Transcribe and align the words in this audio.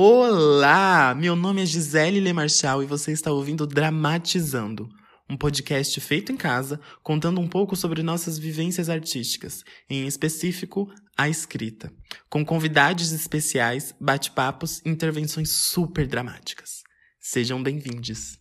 Olá! 0.00 1.12
Meu 1.12 1.34
nome 1.34 1.60
é 1.60 1.66
Gisele 1.66 2.20
Lemarchal 2.20 2.84
e 2.84 2.86
você 2.86 3.10
está 3.10 3.32
ouvindo 3.32 3.66
Dramatizando, 3.66 4.88
um 5.28 5.36
podcast 5.36 6.00
feito 6.00 6.30
em 6.30 6.36
casa, 6.36 6.78
contando 7.02 7.40
um 7.40 7.48
pouco 7.48 7.74
sobre 7.74 8.00
nossas 8.00 8.38
vivências 8.38 8.88
artísticas, 8.88 9.64
em 9.90 10.06
específico, 10.06 10.88
a 11.16 11.28
escrita, 11.28 11.92
com 12.30 12.44
convidados 12.44 13.10
especiais, 13.10 13.92
bate-papos 14.00 14.80
e 14.86 14.88
intervenções 14.88 15.50
super 15.50 16.06
dramáticas. 16.06 16.84
Sejam 17.18 17.60
bem-vindos! 17.60 18.38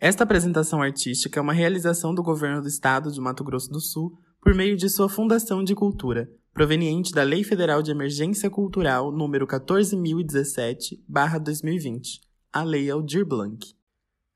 Esta 0.00 0.24
apresentação 0.24 0.82
artística 0.82 1.38
é 1.38 1.40
uma 1.40 1.52
realização 1.52 2.12
do 2.12 2.20
governo 2.20 2.60
do 2.60 2.66
estado 2.66 3.12
de 3.12 3.20
Mato 3.20 3.44
Grosso 3.44 3.70
do 3.70 3.80
Sul 3.80 4.18
por 4.40 4.52
meio 4.52 4.76
de 4.76 4.88
sua 4.88 5.08
Fundação 5.08 5.62
de 5.62 5.72
Cultura, 5.72 6.28
proveniente 6.54 7.12
da 7.12 7.22
Lei 7.24 7.42
Federal 7.42 7.82
de 7.82 7.90
Emergência 7.90 8.48
Cultural 8.48 9.10
número 9.10 9.44
14017/2020, 9.44 12.20
a 12.52 12.62
Lei 12.62 12.88
Aldir 12.88 13.26
Blanc. 13.26 13.74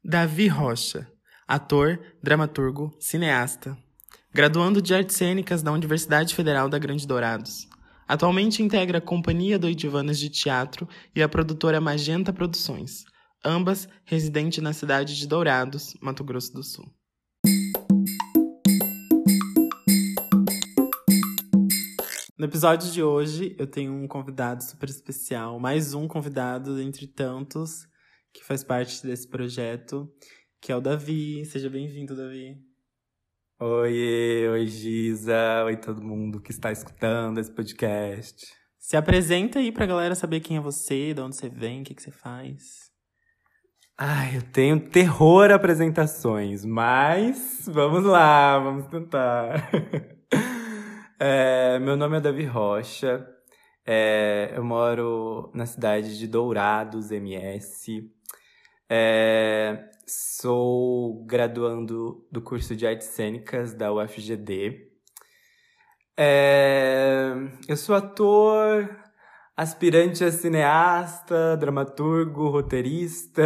Davi 0.04 0.48
Rocha, 0.48 1.08
ator, 1.46 2.00
dramaturgo, 2.20 2.92
cineasta, 2.98 3.78
graduando 4.34 4.82
de 4.82 4.92
Artes 4.92 5.14
Cênicas 5.14 5.62
da 5.62 5.70
Universidade 5.70 6.34
Federal 6.34 6.68
da 6.68 6.78
Grande 6.78 7.06
Dourados. 7.06 7.68
Atualmente 8.08 8.64
integra 8.64 8.98
a 8.98 9.02
Companhia 9.02 9.56
Doidivanas 9.58 10.18
de 10.18 10.28
Teatro 10.28 10.88
e 11.14 11.22
a 11.22 11.28
produtora 11.28 11.80
Magenta 11.80 12.32
Produções, 12.32 13.04
ambas 13.44 13.88
residentes 14.04 14.60
na 14.60 14.72
cidade 14.72 15.16
de 15.16 15.28
Dourados, 15.28 15.96
Mato 16.00 16.24
Grosso 16.24 16.52
do 16.52 16.64
Sul. 16.64 16.97
No 22.38 22.44
episódio 22.44 22.92
de 22.92 23.02
hoje, 23.02 23.56
eu 23.58 23.66
tenho 23.66 23.92
um 23.92 24.06
convidado 24.06 24.62
super 24.62 24.88
especial, 24.88 25.58
mais 25.58 25.92
um 25.92 26.06
convidado 26.06 26.80
entre 26.80 27.08
tantos 27.08 27.84
que 28.32 28.44
faz 28.44 28.62
parte 28.62 29.04
desse 29.04 29.26
projeto, 29.26 30.08
que 30.60 30.70
é 30.70 30.76
o 30.76 30.80
Davi. 30.80 31.44
Seja 31.46 31.68
bem-vindo, 31.68 32.14
Davi. 32.14 32.56
Oi, 33.58 34.48
oi 34.52 34.66
Giza, 34.68 35.64
oi 35.64 35.76
todo 35.78 36.00
mundo 36.00 36.40
que 36.40 36.52
está 36.52 36.70
escutando 36.70 37.38
esse 37.38 37.50
podcast. 37.50 38.46
Se 38.78 38.96
apresenta 38.96 39.58
aí 39.58 39.72
pra 39.72 39.84
galera 39.84 40.14
saber 40.14 40.38
quem 40.38 40.58
é 40.58 40.60
você, 40.60 41.12
de 41.12 41.20
onde 41.20 41.34
você 41.34 41.48
vem, 41.48 41.80
o 41.80 41.84
que, 41.84 41.92
que 41.92 42.02
você 42.04 42.12
faz. 42.12 42.88
Ai, 43.98 44.36
eu 44.36 44.42
tenho 44.42 44.78
terror 44.78 45.50
a 45.50 45.56
apresentações, 45.56 46.64
mas 46.64 47.64
vamos 47.66 48.04
lá, 48.04 48.60
vamos 48.60 48.86
tentar. 48.86 49.68
É, 51.20 51.80
meu 51.80 51.96
nome 51.96 52.16
é 52.16 52.20
Davi 52.20 52.44
Rocha. 52.44 53.26
É, 53.84 54.52
eu 54.54 54.62
moro 54.62 55.50
na 55.52 55.66
cidade 55.66 56.16
de 56.16 56.28
Dourados, 56.28 57.10
MS. 57.10 58.08
É, 58.88 59.90
sou 60.06 61.24
graduando 61.26 62.24
do 62.30 62.40
curso 62.40 62.76
de 62.76 62.86
Artes 62.86 63.08
Cênicas 63.08 63.74
da 63.74 63.92
UFGD. 63.92 64.86
É, 66.16 67.32
eu 67.66 67.76
sou 67.76 67.96
ator, 67.96 68.88
aspirante 69.56 70.22
a 70.22 70.30
cineasta, 70.30 71.56
dramaturgo, 71.56 72.48
roteirista, 72.48 73.42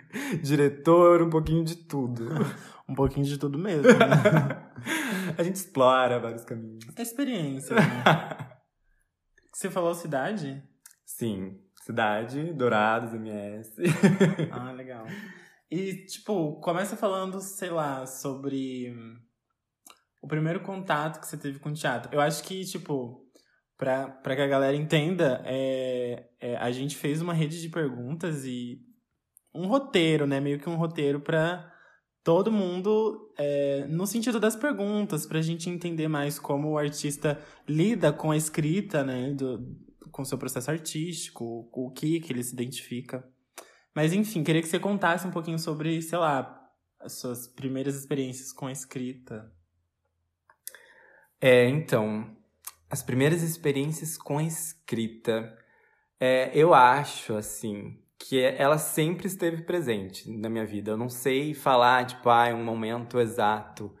diretor, 0.42 1.20
um 1.20 1.28
pouquinho 1.28 1.64
de 1.64 1.76
tudo. 1.76 2.28
Um 2.90 2.94
pouquinho 2.94 3.24
de 3.24 3.38
tudo 3.38 3.56
mesmo. 3.56 3.84
Né? 3.84 4.66
a 5.36 5.42
gente 5.42 5.56
explora 5.56 6.18
vários 6.18 6.44
caminhos. 6.44 6.84
É 6.96 7.02
experiência. 7.02 7.76
Né? 7.76 7.82
Você 9.52 9.70
falou 9.70 9.94
cidade? 9.94 10.62
Sim, 11.04 11.60
cidade, 11.82 12.52
Dourados, 12.52 13.12
MS. 13.14 13.74
ah, 14.52 14.72
legal. 14.72 15.06
E, 15.70 16.06
tipo, 16.06 16.60
começa 16.60 16.96
falando, 16.96 17.40
sei 17.40 17.70
lá, 17.70 18.06
sobre 18.06 18.94
o 20.22 20.26
primeiro 20.26 20.60
contato 20.60 21.20
que 21.20 21.26
você 21.26 21.36
teve 21.36 21.58
com 21.58 21.70
o 21.70 21.74
teatro. 21.74 22.14
Eu 22.14 22.20
acho 22.20 22.42
que, 22.42 22.64
tipo, 22.64 23.24
pra, 23.76 24.08
pra 24.08 24.36
que 24.36 24.42
a 24.42 24.46
galera 24.46 24.76
entenda, 24.76 25.42
é, 25.44 26.28
é, 26.40 26.56
a 26.56 26.70
gente 26.70 26.96
fez 26.96 27.22
uma 27.22 27.32
rede 27.32 27.60
de 27.60 27.68
perguntas 27.68 28.44
e 28.44 28.80
um 29.54 29.66
roteiro, 29.66 30.26
né? 30.26 30.40
Meio 30.40 30.58
que 30.58 30.68
um 30.68 30.76
roteiro 30.76 31.20
pra 31.20 31.72
todo 32.22 32.52
mundo 32.52 33.32
é, 33.38 33.86
no 33.88 34.06
sentido 34.06 34.38
das 34.38 34.56
perguntas, 34.56 35.26
para 35.26 35.38
a 35.38 35.42
gente 35.42 35.70
entender 35.70 36.08
mais 36.08 36.38
como 36.38 36.70
o 36.70 36.78
artista 36.78 37.40
lida 37.66 38.12
com 38.12 38.30
a 38.30 38.36
escrita, 38.36 39.02
né, 39.04 39.32
do, 39.32 39.76
com 40.10 40.22
o 40.22 40.24
seu 40.24 40.38
processo 40.38 40.70
artístico, 40.70 41.68
o 41.72 41.90
que 41.90 42.20
que 42.20 42.32
ele 42.32 42.42
se 42.42 42.52
identifica. 42.52 43.26
Mas 43.94 44.12
enfim, 44.12 44.44
queria 44.44 44.62
que 44.62 44.68
você 44.68 44.78
contasse 44.78 45.26
um 45.26 45.30
pouquinho 45.30 45.58
sobre, 45.58 46.00
sei 46.02 46.18
lá, 46.18 46.56
as 47.00 47.14
suas 47.14 47.48
primeiras 47.48 47.96
experiências 47.96 48.52
com 48.52 48.66
a 48.66 48.72
escrita. 48.72 49.50
É, 51.40 51.68
então, 51.68 52.36
as 52.90 53.02
primeiras 53.02 53.42
experiências 53.42 54.18
com 54.18 54.38
a 54.38 54.44
escrita, 54.44 55.56
é, 56.18 56.50
eu 56.54 56.74
acho, 56.74 57.34
assim, 57.34 57.98
que 58.20 58.38
é, 58.44 58.60
ela 58.60 58.78
sempre 58.78 59.26
esteve 59.26 59.62
presente 59.62 60.30
na 60.30 60.48
minha 60.50 60.66
vida. 60.66 60.92
Eu 60.92 60.96
não 60.96 61.08
sei 61.08 61.54
falar, 61.54 62.04
tipo, 62.06 62.28
ah, 62.28 62.48
um 62.54 62.62
momento 62.62 63.18
exato. 63.18 63.92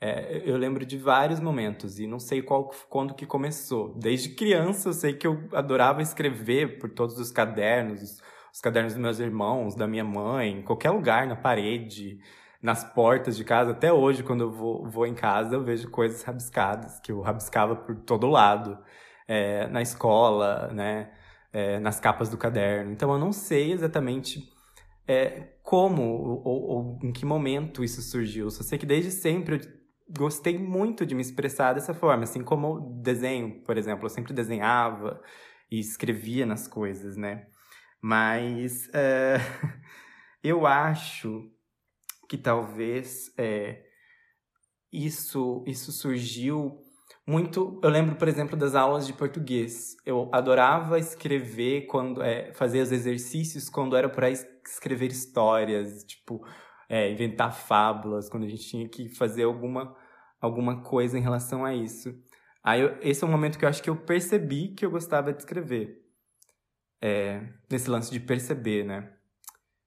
É, 0.00 0.42
eu 0.44 0.56
lembro 0.56 0.84
de 0.84 0.96
vários 0.98 1.40
momentos 1.40 1.98
e 1.98 2.06
não 2.06 2.18
sei 2.18 2.42
qual, 2.42 2.70
quando 2.88 3.14
que 3.14 3.26
começou. 3.26 3.94
Desde 3.94 4.30
criança 4.30 4.88
eu 4.88 4.92
sei 4.92 5.12
que 5.14 5.26
eu 5.26 5.48
adorava 5.52 6.02
escrever 6.02 6.78
por 6.78 6.90
todos 6.90 7.18
os 7.18 7.30
cadernos, 7.30 8.02
os, 8.02 8.22
os 8.52 8.60
cadernos 8.60 8.94
dos 8.94 9.02
meus 9.02 9.18
irmãos, 9.20 9.74
da 9.74 9.86
minha 9.86 10.04
mãe, 10.04 10.58
em 10.58 10.62
qualquer 10.62 10.90
lugar, 10.90 11.26
na 11.26 11.36
parede, 11.36 12.18
nas 12.62 12.82
portas 12.82 13.36
de 13.36 13.44
casa. 13.44 13.72
Até 13.72 13.92
hoje, 13.92 14.22
quando 14.22 14.42
eu 14.42 14.50
vou, 14.50 14.86
vou 14.88 15.06
em 15.06 15.14
casa, 15.14 15.54
eu 15.54 15.62
vejo 15.64 15.90
coisas 15.90 16.22
rabiscadas, 16.22 16.98
que 17.00 17.12
eu 17.12 17.20
rabiscava 17.20 17.76
por 17.76 17.94
todo 17.96 18.26
lado. 18.26 18.78
É, 19.28 19.66
na 19.68 19.82
escola, 19.82 20.68
né? 20.72 21.10
É, 21.52 21.78
nas 21.78 22.00
capas 22.00 22.28
do 22.28 22.36
caderno. 22.36 22.92
Então 22.92 23.12
eu 23.12 23.18
não 23.18 23.32
sei 23.32 23.72
exatamente 23.72 24.52
é, 25.06 25.54
como 25.62 26.02
ou, 26.02 26.42
ou, 26.44 26.98
em 27.02 27.12
que 27.12 27.24
momento 27.24 27.84
isso 27.84 28.02
surgiu. 28.02 28.50
Só 28.50 28.62
sei 28.62 28.78
que 28.78 28.86
desde 28.86 29.10
sempre 29.10 29.56
eu 29.56 29.60
gostei 30.16 30.58
muito 30.58 31.04
de 31.06 31.14
me 31.14 31.22
expressar 31.22 31.72
dessa 31.72 31.94
forma, 31.94 32.24
assim 32.24 32.42
como 32.42 33.00
desenho, 33.02 33.62
por 33.62 33.76
exemplo. 33.76 34.06
Eu 34.06 34.10
sempre 34.10 34.32
desenhava 34.32 35.20
e 35.70 35.78
escrevia 35.78 36.46
nas 36.46 36.68
coisas, 36.68 37.16
né? 37.16 37.46
Mas 38.00 38.88
é, 38.92 39.36
eu 40.42 40.66
acho 40.66 41.50
que 42.28 42.36
talvez 42.36 43.32
é, 43.38 43.84
isso, 44.92 45.64
isso 45.66 45.92
surgiu 45.92 46.80
muito. 47.26 47.80
Eu 47.82 47.90
lembro, 47.90 48.14
por 48.16 48.28
exemplo, 48.28 48.56
das 48.56 48.74
aulas 48.74 49.06
de 49.06 49.12
português. 49.12 49.96
Eu 50.06 50.30
adorava 50.32 50.98
escrever 50.98 51.86
quando. 51.86 52.22
É, 52.22 52.52
fazer 52.52 52.80
os 52.80 52.92
exercícios 52.92 53.68
quando 53.68 53.96
era 53.96 54.08
para 54.08 54.30
escrever 54.30 55.10
histórias, 55.10 56.04
tipo, 56.04 56.46
é, 56.88 57.10
inventar 57.10 57.52
fábulas, 57.52 58.28
quando 58.28 58.44
a 58.44 58.48
gente 58.48 58.68
tinha 58.68 58.88
que 58.88 59.08
fazer 59.08 59.42
alguma, 59.42 59.96
alguma 60.40 60.82
coisa 60.82 61.18
em 61.18 61.22
relação 61.22 61.64
a 61.64 61.74
isso. 61.74 62.14
Aí 62.62 62.80
eu, 62.80 62.96
esse 63.00 63.24
é 63.24 63.26
o 63.26 63.30
momento 63.30 63.58
que 63.58 63.64
eu 63.64 63.68
acho 63.68 63.82
que 63.82 63.90
eu 63.90 63.96
percebi 63.96 64.68
que 64.74 64.84
eu 64.84 64.90
gostava 64.90 65.32
de 65.32 65.40
escrever. 65.40 66.04
É, 67.02 67.52
nesse 67.70 67.90
lance 67.90 68.10
de 68.10 68.20
perceber, 68.20 68.84
né? 68.84 69.12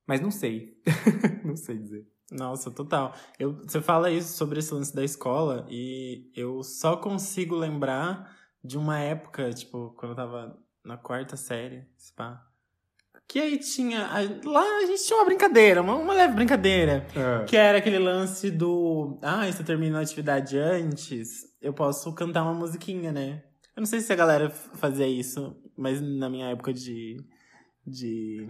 Mas 0.08 0.22
não 0.22 0.32
sei. 0.32 0.82
não 1.44 1.56
sei 1.56 1.78
dizer. 1.78 2.08
Nossa, 2.32 2.70
total. 2.70 3.14
Eu, 3.40 3.54
você 3.54 3.82
fala 3.82 4.12
isso 4.12 4.38
sobre 4.38 4.60
esse 4.60 4.74
lance 4.74 4.96
da 4.96 5.04
escola 5.04 5.66
e 5.70 6.32
eu 6.36 6.62
só 6.64 6.96
consigo 6.96 7.56
lembrar 7.56 8.36
de 8.64 8.78
uma 8.78 9.00
época, 9.00 9.52
tipo, 9.52 9.94
quando 9.98 10.12
eu 10.12 10.16
tava 10.16 10.58
na 10.84 10.98
quarta 10.98 11.36
série, 11.36 11.86
pá. 12.16 12.46
Que 13.28 13.40
aí 13.40 13.60
tinha. 13.60 14.10
Lá 14.44 14.64
a 14.78 14.86
gente 14.88 15.06
tinha 15.06 15.20
uma 15.20 15.26
brincadeira, 15.26 15.82
uma, 15.82 15.96
uma 15.96 16.14
leve 16.14 16.34
brincadeira. 16.34 17.06
É. 17.16 17.46
Que 17.46 17.56
era 17.56 17.78
aquele 17.78 18.00
lance 18.00 18.50
do. 18.50 19.20
Ah, 19.22 19.50
se 19.52 19.62
eu 19.62 19.66
termino 19.66 19.98
a 19.98 20.02
atividade 20.02 20.58
antes, 20.58 21.46
eu 21.62 21.72
posso 21.72 22.12
cantar 22.14 22.42
uma 22.42 22.56
musiquinha, 22.56 23.12
né? 23.12 23.44
Eu 23.76 23.82
não 23.82 23.86
sei 23.86 24.02
se 24.02 24.12
a 24.12 24.16
galera 24.16 24.50
fazia 24.50 25.08
isso, 25.08 25.56
mas 25.78 26.02
na 26.02 26.28
minha 26.28 26.48
época 26.48 26.74
de. 26.74 27.18
de. 27.86 28.50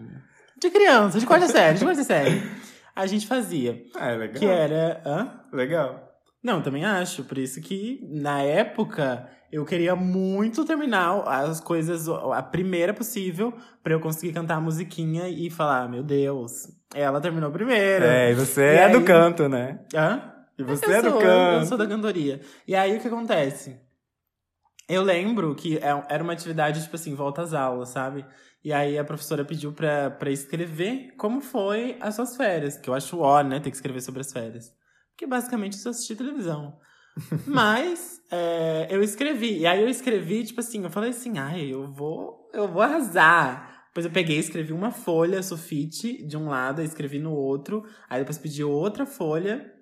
de 0.57 0.69
criança, 0.69 1.19
de 1.19 1.25
quarta 1.25 1.48
série, 1.50 1.77
de 1.77 1.83
quarta 1.83 2.04
série 2.06 2.42
a 3.00 3.07
gente 3.07 3.28
fazia. 3.28 3.84
Ah, 3.96 4.12
é 4.12 4.16
legal. 4.16 4.40
Que 4.40 4.46
era. 4.46 5.01
Hã? 5.06 5.42
Legal. 5.51 6.10
Não, 6.44 6.62
também 6.62 6.86
acho. 6.86 7.24
Por 7.24 7.38
isso 7.38 7.62
que, 7.62 8.00
na 8.10 8.42
época, 8.42 9.30
eu 9.51 9.66
queria 9.66 9.96
muito 9.96 10.66
terminar 10.66 11.22
as 11.28 11.60
coisas, 11.60 12.07
a 12.07 12.42
primeira 12.42 12.94
possível, 12.94 13.54
para 13.84 13.94
eu 13.94 14.00
conseguir 14.00 14.34
cantar 14.34 14.56
a 14.56 14.62
musiquinha 14.62 15.28
e 15.28 15.50
falar: 15.50 15.90
meu 15.90 16.04
Deus, 16.04 16.68
ela 16.94 17.19
terminou 17.19 17.51
primeiro. 17.51 18.06
É, 18.06 18.31
e 18.31 18.36
você 18.36 18.62
e 18.62 18.75
é 18.75 18.86
aí... 18.86 18.92
do 18.92 19.04
canto, 19.04 19.50
né? 19.50 19.80
Hã? 19.94 20.34
E 20.57 20.63
você 20.63 20.86
eu 20.86 20.92
é 20.92 21.02
do 21.02 21.13
canto. 21.13 21.62
Eu 21.62 21.66
sou 21.66 21.78
da 21.78 21.88
cantoria. 21.88 22.42
E 22.68 22.75
aí 22.75 22.98
o 22.98 23.00
que 23.02 23.07
acontece? 23.07 23.80
eu 24.90 25.04
lembro 25.04 25.54
que 25.54 25.78
é- 25.78 26.04
era 26.10 26.24
uma 26.24 26.34
atividade, 26.34 26.81
tipo 26.81 26.95
assim, 26.95 27.13
volta 27.13 27.44
às 27.44 27.54
aulas, 27.54 27.90
sabe? 27.90 28.25
E 28.63 28.73
aí 28.73 28.97
a 28.97 29.03
professora 29.03 29.45
pediu 29.45 29.71
pra, 29.71 30.11
pra 30.11 30.31
escrever 30.31 31.13
como 31.17 31.39
foi 31.41 31.97
as 32.00 32.15
suas 32.15 32.35
férias. 32.35 32.77
Que 32.77 32.89
eu 32.89 32.94
acho 32.94 33.19
ó, 33.19 33.41
né? 33.41 33.59
Ter 33.59 33.69
que 33.69 33.77
escrever 33.77 34.01
sobre 34.01 34.21
as 34.21 34.31
férias. 34.31 34.73
Porque 35.11 35.25
basicamente 35.25 35.73
eu 35.73 35.79
só 35.79 35.89
assisti 35.89 36.15
televisão. 36.15 36.77
Mas 37.47 38.21
é, 38.31 38.88
eu 38.89 39.01
escrevi. 39.01 39.59
E 39.59 39.67
aí 39.67 39.81
eu 39.81 39.89
escrevi, 39.89 40.44
tipo 40.44 40.59
assim, 40.59 40.83
eu 40.83 40.89
falei 40.89 41.11
assim, 41.11 41.38
ai, 41.38 41.73
eu 41.73 41.88
vou, 41.88 42.50
eu 42.53 42.67
vou 42.67 42.81
arrasar. 42.81 43.85
Depois 43.88 44.06
eu 44.06 44.11
peguei 44.11 44.38
e 44.38 44.39
escrevi 44.39 44.71
uma 44.71 44.91
folha 44.91 45.41
sulfite 45.41 46.25
de 46.25 46.38
um 46.38 46.47
lado, 46.47 46.79
aí 46.79 46.85
escrevi 46.85 47.19
no 47.19 47.33
outro. 47.33 47.83
Aí 48.09 48.19
depois 48.19 48.38
pedi 48.38 48.63
outra 48.63 49.06
folha. 49.06 49.79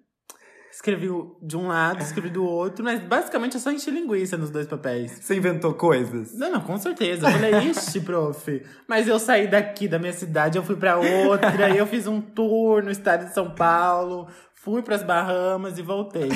Escrevi 0.77 1.07
de 1.41 1.57
um 1.57 1.69
lado, 1.69 2.03
escrevi 2.03 2.29
do 2.29 2.45
outro, 2.45 2.85
mas 2.85 3.01
basicamente 3.01 3.55
eu 3.55 3.59
só 3.59 3.71
enchi 3.71 3.89
linguiça 3.89 4.37
nos 4.37 4.51
dois 4.51 4.67
papéis. 4.67 5.11
Você 5.19 5.35
inventou 5.35 5.73
coisas? 5.73 6.37
Não, 6.37 6.51
não, 6.51 6.61
com 6.61 6.77
certeza. 6.77 7.27
Eu 7.27 7.31
falei, 7.31 7.69
ixi, 7.71 7.99
prof. 7.99 8.63
Mas 8.87 9.07
eu 9.07 9.17
saí 9.17 9.47
daqui 9.47 9.87
da 9.87 9.97
minha 9.97 10.13
cidade, 10.13 10.55
eu 10.55 10.63
fui 10.63 10.75
pra 10.75 10.97
outra, 10.99 11.65
aí 11.65 11.79
eu 11.79 11.87
fiz 11.87 12.05
um 12.05 12.21
tour 12.21 12.83
no 12.83 12.91
estado 12.91 13.25
de 13.25 13.33
São 13.33 13.49
Paulo, 13.49 14.27
fui 14.53 14.83
pras 14.83 15.01
Bahamas 15.01 15.79
e 15.79 15.81
voltei. 15.81 16.29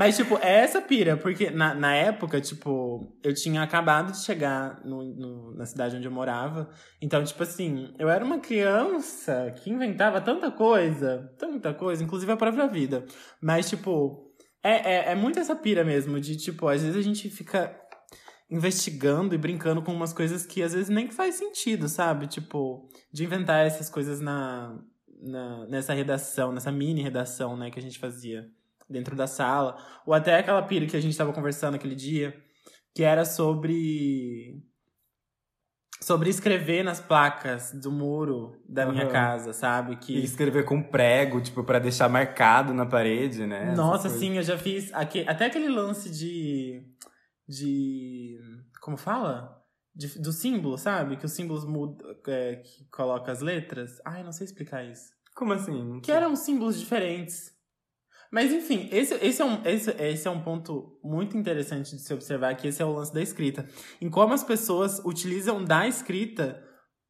Mas, 0.00 0.16
tipo, 0.16 0.38
é 0.38 0.60
essa 0.60 0.80
pira, 0.80 1.14
porque 1.18 1.50
na, 1.50 1.74
na 1.74 1.94
época, 1.94 2.40
tipo, 2.40 3.14
eu 3.22 3.34
tinha 3.34 3.62
acabado 3.62 4.12
de 4.12 4.24
chegar 4.24 4.80
no, 4.82 5.04
no- 5.04 5.54
na 5.54 5.66
cidade 5.66 5.94
onde 5.94 6.06
eu 6.06 6.10
morava. 6.10 6.70
Então, 7.02 7.22
tipo 7.22 7.42
assim, 7.42 7.92
eu 7.98 8.08
era 8.08 8.24
uma 8.24 8.38
criança 8.38 9.52
que 9.58 9.68
inventava 9.68 10.18
tanta 10.18 10.50
coisa, 10.50 11.30
tanta 11.38 11.74
coisa, 11.74 12.02
inclusive 12.02 12.32
a 12.32 12.36
própria 12.38 12.66
vida. 12.66 13.04
Mas, 13.42 13.68
tipo, 13.68 14.32
é, 14.62 15.10
é, 15.10 15.12
é 15.12 15.14
muito 15.14 15.38
essa 15.38 15.54
pira 15.54 15.84
mesmo, 15.84 16.18
de, 16.18 16.34
tipo, 16.34 16.66
às 16.66 16.80
vezes 16.80 16.96
a 16.96 17.02
gente 17.02 17.28
fica 17.28 17.78
investigando 18.50 19.34
e 19.34 19.38
brincando 19.38 19.82
com 19.82 19.92
umas 19.92 20.14
coisas 20.14 20.46
que 20.46 20.62
às 20.62 20.72
vezes 20.72 20.88
nem 20.88 21.10
faz 21.10 21.34
sentido, 21.34 21.90
sabe? 21.90 22.26
Tipo, 22.26 22.88
de 23.12 23.22
inventar 23.24 23.66
essas 23.66 23.90
coisas 23.90 24.18
na, 24.18 24.78
na, 25.20 25.66
nessa 25.66 25.92
redação, 25.92 26.52
nessa 26.52 26.72
mini 26.72 27.02
redação, 27.02 27.54
né, 27.54 27.70
que 27.70 27.78
a 27.78 27.82
gente 27.82 27.98
fazia 27.98 28.48
dentro 28.90 29.14
da 29.16 29.26
sala. 29.26 29.76
Ou 30.06 30.12
até 30.12 30.38
aquela 30.38 30.62
pira 30.62 30.86
que 30.86 30.96
a 30.96 31.00
gente 31.00 31.16
tava 31.16 31.32
conversando 31.32 31.74
aquele 31.76 31.94
dia, 31.94 32.34
que 32.94 33.02
era 33.02 33.24
sobre. 33.24 34.62
Sobre 36.02 36.30
escrever 36.30 36.82
nas 36.82 36.98
placas 36.98 37.72
do 37.74 37.92
muro 37.92 38.56
da 38.66 38.86
minha 38.86 39.02
Aham. 39.04 39.12
casa, 39.12 39.52
sabe? 39.52 39.96
Que 39.96 40.14
E 40.16 40.24
escrever 40.24 40.64
com 40.64 40.82
prego, 40.82 41.42
tipo, 41.42 41.62
pra 41.62 41.78
deixar 41.78 42.08
marcado 42.08 42.72
na 42.72 42.86
parede, 42.86 43.46
né? 43.46 43.74
Nossa, 43.74 44.08
sim, 44.08 44.38
eu 44.38 44.42
já 44.42 44.56
fiz 44.56 44.90
aque- 44.94 45.26
até 45.28 45.44
aquele 45.46 45.68
lance 45.68 46.10
de. 46.10 46.82
de. 47.46 48.38
Como 48.80 48.96
fala? 48.96 49.58
De- 49.94 50.18
do 50.18 50.32
símbolo, 50.32 50.78
sabe? 50.78 51.18
Que 51.18 51.26
os 51.26 51.32
símbolos 51.32 51.66
mudam. 51.66 52.08
É, 52.28 52.56
que 52.56 52.88
coloca 52.90 53.30
as 53.30 53.42
letras. 53.42 54.00
Ai, 54.02 54.22
não 54.22 54.32
sei 54.32 54.46
explicar 54.46 54.82
isso. 54.82 55.10
Como 55.34 55.52
assim? 55.52 56.00
Que 56.00 56.12
eram 56.12 56.34
símbolos 56.34 56.80
diferentes. 56.80 57.52
Mas 58.30 58.52
enfim, 58.52 58.88
esse, 58.92 59.14
esse, 59.14 59.42
é 59.42 59.44
um, 59.44 59.60
esse, 59.64 59.90
esse 59.90 60.28
é 60.28 60.30
um 60.30 60.40
ponto 60.40 60.98
muito 61.02 61.36
interessante 61.36 61.96
de 61.96 62.00
se 62.00 62.14
observar, 62.14 62.54
que 62.54 62.68
esse 62.68 62.80
é 62.80 62.84
o 62.84 62.92
lance 62.92 63.12
da 63.12 63.20
escrita. 63.20 63.66
Em 64.00 64.08
como 64.08 64.32
as 64.32 64.44
pessoas 64.44 65.00
utilizam 65.04 65.64
da 65.64 65.88
escrita 65.88 66.62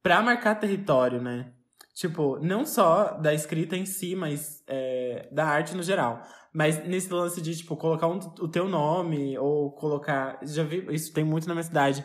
pra 0.02 0.22
marcar 0.22 0.54
território, 0.54 1.20
né? 1.20 1.52
Tipo, 1.94 2.38
não 2.40 2.64
só 2.64 3.18
da 3.18 3.34
escrita 3.34 3.76
em 3.76 3.84
si, 3.84 4.16
mas 4.16 4.62
é, 4.66 5.28
da 5.30 5.44
arte 5.44 5.76
no 5.76 5.82
geral. 5.82 6.22
Mas 6.54 6.82
nesse 6.86 7.12
lance 7.12 7.42
de, 7.42 7.54
tipo, 7.54 7.76
colocar 7.76 8.08
um- 8.08 8.18
o 8.40 8.48
teu 8.48 8.66
nome, 8.68 9.36
ou 9.38 9.72
colocar. 9.72 10.38
Já 10.42 10.62
vi, 10.62 10.86
isso 10.90 11.12
tem 11.12 11.22
muito 11.24 11.46
na 11.46 11.54
minha 11.54 11.62
cidade. 11.62 12.02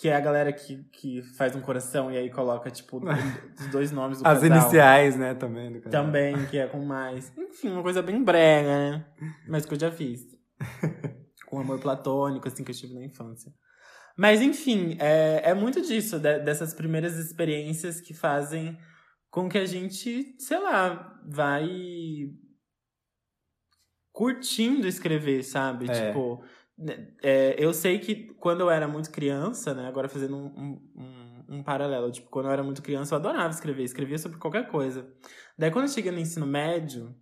Que 0.00 0.08
é 0.08 0.14
a 0.16 0.20
galera 0.20 0.52
que, 0.52 0.84
que 0.92 1.22
faz 1.36 1.56
um 1.56 1.60
coração 1.60 2.10
e 2.10 2.16
aí 2.16 2.30
coloca, 2.30 2.70
tipo, 2.70 3.00
os 3.58 3.66
dois 3.68 3.90
nomes 3.90 4.18
do 4.22 4.26
As 4.28 4.40
casal. 4.40 4.56
iniciais, 4.58 5.16
né, 5.16 5.34
também. 5.34 5.72
do 5.72 5.80
casal. 5.80 6.04
Também, 6.04 6.46
que 6.46 6.58
é 6.58 6.66
com 6.66 6.84
mais. 6.84 7.32
Enfim, 7.36 7.70
uma 7.70 7.82
coisa 7.82 8.00
bem 8.02 8.22
brega, 8.22 8.68
né? 8.68 9.06
Mas 9.48 9.64
que 9.66 9.74
eu 9.74 9.80
já 9.80 9.90
fiz. 9.90 10.20
com 11.46 11.58
amor 11.60 11.80
platônico, 11.80 12.46
assim, 12.46 12.62
que 12.62 12.70
eu 12.70 12.74
tive 12.76 12.94
na 12.94 13.04
infância. 13.04 13.50
Mas, 14.16 14.40
enfim, 14.42 14.96
é, 15.00 15.50
é 15.50 15.54
muito 15.54 15.80
disso, 15.80 16.18
de- 16.18 16.40
dessas 16.40 16.74
primeiras 16.74 17.16
experiências 17.16 18.00
que 18.00 18.12
fazem 18.12 18.76
com 19.30 19.48
que 19.48 19.56
a 19.58 19.64
gente, 19.64 20.34
sei 20.38 20.58
lá, 20.58 21.18
vai 21.26 21.68
curtindo 24.12 24.86
escrever, 24.86 25.42
sabe? 25.44 25.88
É. 25.90 26.08
Tipo, 26.08 26.42
é, 27.22 27.56
eu 27.58 27.72
sei 27.72 27.98
que 27.98 28.34
quando 28.34 28.60
eu 28.60 28.70
era 28.70 28.86
muito 28.86 29.10
criança, 29.10 29.74
né? 29.74 29.88
Agora 29.88 30.08
fazendo 30.08 30.36
um, 30.36 30.80
um, 30.96 31.44
um, 31.56 31.62
paralelo, 31.62 32.10
tipo, 32.10 32.28
quando 32.30 32.46
eu 32.46 32.52
era 32.52 32.62
muito 32.62 32.82
criança, 32.82 33.14
eu 33.14 33.18
adorava 33.18 33.50
escrever, 33.50 33.82
escrevia 33.82 34.18
sobre 34.18 34.38
qualquer 34.38 34.68
coisa. 34.68 35.08
Daí 35.58 35.70
quando 35.70 35.86
eu 35.86 35.92
cheguei 35.92 36.12
no 36.12 36.20
ensino 36.20 36.46
médio, 36.46 37.14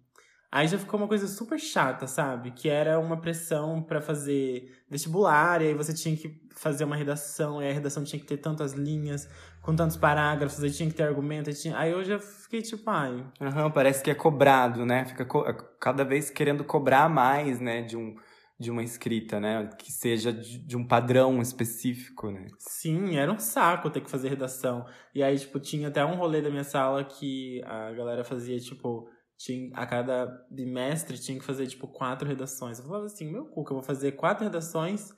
aí 0.53 0.69
já 0.69 0.79
ficou 0.79 1.01
uma 1.01 1.09
coisa 1.09 1.27
super 1.27 1.59
chata, 1.59 2.07
sabe? 2.07 2.51
Que 2.51 2.69
era 2.69 2.99
uma 2.99 3.19
pressão 3.19 3.83
pra 3.83 4.01
fazer 4.01 4.71
vestibular, 4.91 5.63
e 5.63 5.69
aí 5.69 5.75
você 5.75 5.95
tinha 5.95 6.15
que 6.17 6.45
fazer 6.55 6.85
uma 6.85 6.97
redação, 6.97 7.63
e 7.63 7.69
a 7.69 7.73
redação 7.73 8.05
tinha 8.05 8.21
que 8.21 8.27
ter 8.27 8.39
tantas 8.39 8.73
linhas, 8.73 9.29
com 9.63 9.75
tantos 9.75 9.97
parágrafos, 9.97 10.63
aí 10.63 10.71
tinha 10.71 10.89
que 10.89 10.95
ter 10.95 11.03
argumento, 11.03 11.51
aí, 11.51 11.57
tinha... 11.57 11.77
aí 11.77 11.93
eu 11.93 12.05
já 12.05 12.19
fiquei 12.19 12.63
tipo, 12.63 12.89
ai, 12.89 13.27
Aham, 13.41 13.71
parece 13.71 14.03
que 14.03 14.11
é 14.11 14.15
cobrado, 14.15 14.87
né? 14.87 15.05
Fica 15.07 15.25
co- 15.25 15.45
cada 15.81 16.05
vez 16.05 16.31
querendo 16.31 16.63
cobrar 16.65 17.09
mais, 17.09 17.59
né, 17.61 17.83
de, 17.83 17.97
um, 17.97 18.15
de 18.59 18.71
uma 18.71 18.83
escrita, 18.83 19.39
né? 19.39 19.69
Que 19.79 19.93
seja 19.93 20.33
de, 20.33 20.77
um 20.77 20.87
padrão 20.87 21.41
específico, 21.43 22.31
né? 22.31 22.47
Sim, 22.59 23.17
era 23.17 23.31
um 23.31 23.39
saco 23.39 23.91
ter 23.91 24.01
que 24.01 24.11
fazer 24.11 24.29
redação. 24.29 24.87
E 25.15 25.23
aí, 25.23 25.39
tipo, 25.39 25.61
tinha 25.61 25.89
até 25.89 26.05
um 26.05 26.17
rolê 26.17 26.41
da 26.41 26.51
minha 26.51 26.65
sala 26.65 27.05
que 27.05 27.63
a 27.65 27.93
galera 27.93 28.25
fazia, 28.25 28.59
tipo, 28.59 29.09
tinha, 29.37 29.71
a 29.75 29.87
cada 29.87 30.27
bimestre 30.51 31.19
tinha 31.19 31.39
que 31.39 31.45
fazer, 31.45 31.67
tipo, 31.67 31.87
quatro 31.87 32.27
redações. 32.27 32.79
Eu 32.79 32.87
falava 32.87 33.07
assim, 33.07 33.31
meu 33.31 33.45
cu, 33.47 33.65
que 33.65 33.73
eu 33.73 33.77
vou 33.77 33.85
fazer 33.85 34.13
quatro 34.13 34.45
redações, 34.45 35.13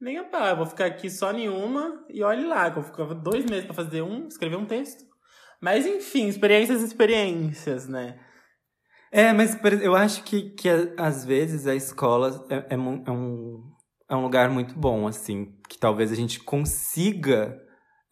nem 0.00 0.18
a 0.18 0.24
pau, 0.24 0.46
eu 0.46 0.56
vou 0.56 0.66
ficar 0.66 0.86
aqui 0.86 1.08
só 1.08 1.30
em 1.32 1.48
uma 1.48 2.04
e 2.08 2.22
olhe 2.22 2.44
lá, 2.46 2.70
que 2.70 2.78
eu 2.78 2.82
ficava 2.82 3.14
dois 3.14 3.44
meses 3.44 3.66
pra 3.66 3.74
fazer 3.74 4.02
um, 4.02 4.26
escrever 4.26 4.56
um 4.56 4.66
texto. 4.66 5.04
Mas 5.60 5.86
enfim, 5.86 6.26
experiências, 6.26 6.82
experiências, 6.82 7.86
né? 7.86 8.18
É, 9.12 9.32
mas 9.32 9.58
eu 9.82 9.94
acho 9.96 10.22
que, 10.22 10.50
que 10.50 10.68
às 10.96 11.24
vezes 11.24 11.66
a 11.66 11.74
escola 11.74 12.46
é, 12.48 12.74
é 12.74 12.74
é 12.74 13.10
um, 13.10 13.72
é 14.08 14.14
um 14.16 14.22
lugar 14.22 14.48
muito 14.50 14.78
bom, 14.78 15.06
assim, 15.06 15.52
que 15.68 15.78
talvez 15.78 16.12
a 16.12 16.14
gente 16.14 16.40
consiga 16.40 17.60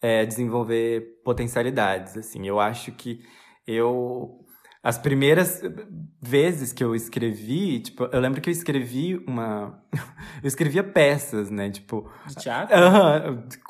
é, 0.01 0.25
desenvolver 0.25 1.21
potencialidades, 1.23 2.17
assim. 2.17 2.47
Eu 2.47 2.59
acho 2.59 2.91
que 2.91 3.21
eu... 3.65 4.39
As 4.81 4.97
primeiras 4.97 5.61
vezes 6.21 6.71
que 6.71 6.81
eu 6.81 6.95
escrevi, 6.95 7.81
tipo, 7.81 8.05
eu 8.05 8.19
lembro 8.21 8.39
que 8.39 8.49
eu 8.49 8.53
escrevi 8.53 9.17
uma... 9.27 9.83
eu 10.41 10.47
escrevia 10.47 10.83
peças, 10.83 11.49
né, 11.49 11.69
tipo... 11.69 12.09
De 12.27 12.35
teatro. 12.35 12.75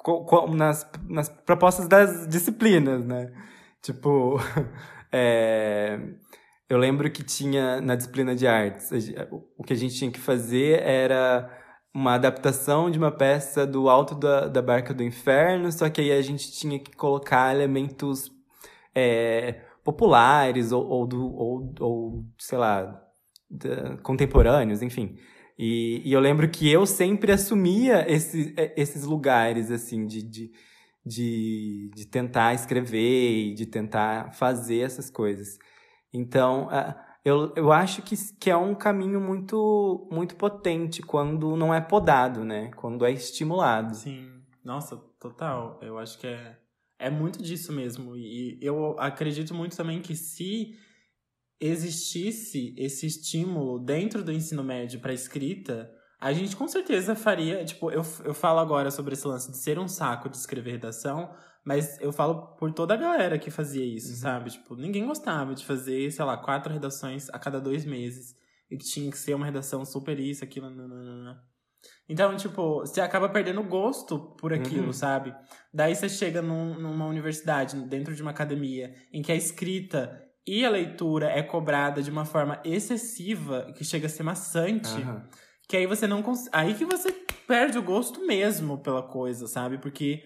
Co- 0.03 0.23
co- 0.25 0.47
nas, 0.53 0.87
nas 1.07 1.27
propostas 1.29 1.87
das 1.87 2.27
disciplinas, 2.27 3.03
né? 3.03 3.31
Tipo, 3.81 4.37
é, 5.11 5.99
eu 6.69 6.77
lembro 6.77 7.09
que 7.11 7.23
tinha 7.23 7.81
na 7.81 7.95
disciplina 7.95 8.35
de 8.35 8.47
artes, 8.47 8.89
o 9.57 9.63
que 9.63 9.73
a 9.73 9.75
gente 9.75 9.95
tinha 9.95 10.11
que 10.11 10.19
fazer 10.19 10.81
era 10.81 11.49
uma 11.93 12.13
adaptação 12.13 12.91
de 12.91 12.97
uma 12.99 13.11
peça 13.11 13.65
do 13.65 13.89
Alto 13.89 14.13
da, 14.15 14.47
da 14.47 14.61
Barca 14.61 14.93
do 14.93 15.03
Inferno, 15.03 15.71
só 15.71 15.89
que 15.89 15.99
aí 16.01 16.11
a 16.11 16.21
gente 16.21 16.51
tinha 16.51 16.79
que 16.79 16.91
colocar 16.95 17.53
elementos 17.53 18.31
é, 18.93 19.61
populares 19.83 20.71
ou, 20.71 20.85
ou, 20.87 21.07
do, 21.07 21.35
ou, 21.35 21.75
ou, 21.79 22.25
sei 22.37 22.57
lá, 22.57 23.03
da- 23.49 23.97
contemporâneos, 24.03 24.81
enfim. 24.81 25.17
E, 25.57 26.01
e 26.05 26.13
eu 26.13 26.19
lembro 26.19 26.49
que 26.49 26.69
eu 26.71 26.85
sempre 26.85 27.31
assumia 27.31 28.05
esse, 28.07 28.53
eh, 28.57 28.73
esses 28.77 29.03
lugares, 29.03 29.71
assim, 29.71 30.05
de, 30.05 30.21
de, 30.23 30.51
de, 31.05 31.91
de 31.95 32.05
tentar 32.07 32.53
escrever 32.53 33.49
e 33.51 33.53
de 33.55 33.65
tentar 33.65 34.31
fazer 34.33 34.79
essas 34.81 35.09
coisas. 35.09 35.57
Então, 36.13 36.67
ah, 36.71 36.95
eu, 37.23 37.53
eu 37.55 37.71
acho 37.71 38.01
que, 38.01 38.15
que 38.39 38.49
é 38.49 38.55
um 38.55 38.73
caminho 38.73 39.19
muito, 39.19 40.07
muito 40.11 40.35
potente 40.35 41.01
quando 41.01 41.55
não 41.55 41.73
é 41.73 41.81
podado, 41.81 42.43
né? 42.43 42.71
Quando 42.75 43.05
é 43.05 43.11
estimulado. 43.11 43.95
Sim, 43.95 44.41
nossa, 44.63 44.97
total. 45.19 45.79
Eu 45.81 45.99
acho 45.99 46.17
que 46.17 46.27
é, 46.27 46.57
é 46.97 47.09
muito 47.09 47.41
disso 47.41 47.71
mesmo. 47.71 48.15
E 48.15 48.57
eu 48.61 48.99
acredito 48.99 49.53
muito 49.53 49.75
também 49.75 50.01
que 50.01 50.15
se 50.15 50.75
existisse 51.59 52.73
esse 52.77 53.05
estímulo 53.05 53.79
dentro 53.79 54.23
do 54.23 54.31
ensino 54.31 54.63
médio 54.63 55.01
para 55.01 55.13
escrita, 55.13 55.91
a 56.19 56.33
gente 56.33 56.55
com 56.55 56.67
certeza 56.67 57.15
faria. 57.15 57.63
Tipo, 57.65 57.91
eu, 57.91 58.01
eu 58.23 58.33
falo 58.33 58.59
agora 58.59 58.91
sobre 58.91 59.13
esse 59.13 59.27
lance 59.27 59.51
de 59.51 59.57
ser 59.57 59.77
um 59.77 59.87
saco 59.87 60.29
de 60.29 60.37
escrever 60.37 60.71
redação, 60.71 61.33
mas 61.63 61.99
eu 62.01 62.11
falo 62.11 62.55
por 62.57 62.71
toda 62.73 62.93
a 62.93 62.97
galera 62.97 63.37
que 63.37 63.51
fazia 63.51 63.85
isso, 63.85 64.09
Uhum. 64.09 64.15
sabe? 64.15 64.49
Tipo, 64.51 64.75
ninguém 64.75 65.05
gostava 65.05 65.53
de 65.53 65.65
fazer, 65.65 66.11
sei 66.11 66.25
lá, 66.25 66.37
quatro 66.37 66.71
redações 66.73 67.29
a 67.29 67.37
cada 67.39 67.59
dois 67.59 67.85
meses. 67.85 68.35
E 68.71 68.77
que 68.77 68.85
tinha 68.85 69.09
que 69.09 69.17
ser 69.17 69.33
uma 69.33 69.45
redação 69.45 69.83
super 69.83 70.19
isso, 70.19 70.43
aquilo, 70.43 70.69
nananana. 70.69 71.43
Então, 72.07 72.35
tipo, 72.35 72.79
você 72.81 73.01
acaba 73.01 73.27
perdendo 73.29 73.63
gosto 73.63 74.19
por 74.37 74.53
aquilo, 74.53 74.87
Uhum. 74.87 74.93
sabe? 74.93 75.33
Daí 75.73 75.95
você 75.95 76.07
chega 76.09 76.41
num- 76.41 76.79
numa 76.79 77.05
universidade, 77.07 77.75
dentro 77.87 78.13
de 78.15 78.21
uma 78.21 78.31
academia, 78.31 78.93
em 79.13 79.21
que 79.21 79.31
a 79.31 79.35
escrita 79.35 80.23
e 80.45 80.65
a 80.65 80.69
leitura 80.69 81.27
é 81.29 81.41
cobrada 81.41 82.01
de 82.01 82.11
uma 82.11 82.25
forma 82.25 82.61
excessiva, 82.63 83.71
que 83.75 83.83
chega 83.83 84.07
a 84.07 84.09
ser 84.09 84.23
maçante, 84.23 85.01
Aham. 85.01 85.27
que 85.67 85.77
aí 85.77 85.85
você 85.85 86.05
não 86.07 86.21
cons... 86.21 86.47
Aí 86.51 86.73
que 86.73 86.85
você 86.85 87.11
perde 87.47 87.77
o 87.77 87.83
gosto 87.83 88.25
mesmo 88.25 88.77
pela 88.79 89.01
coisa, 89.03 89.47
sabe? 89.47 89.77
Porque 89.77 90.23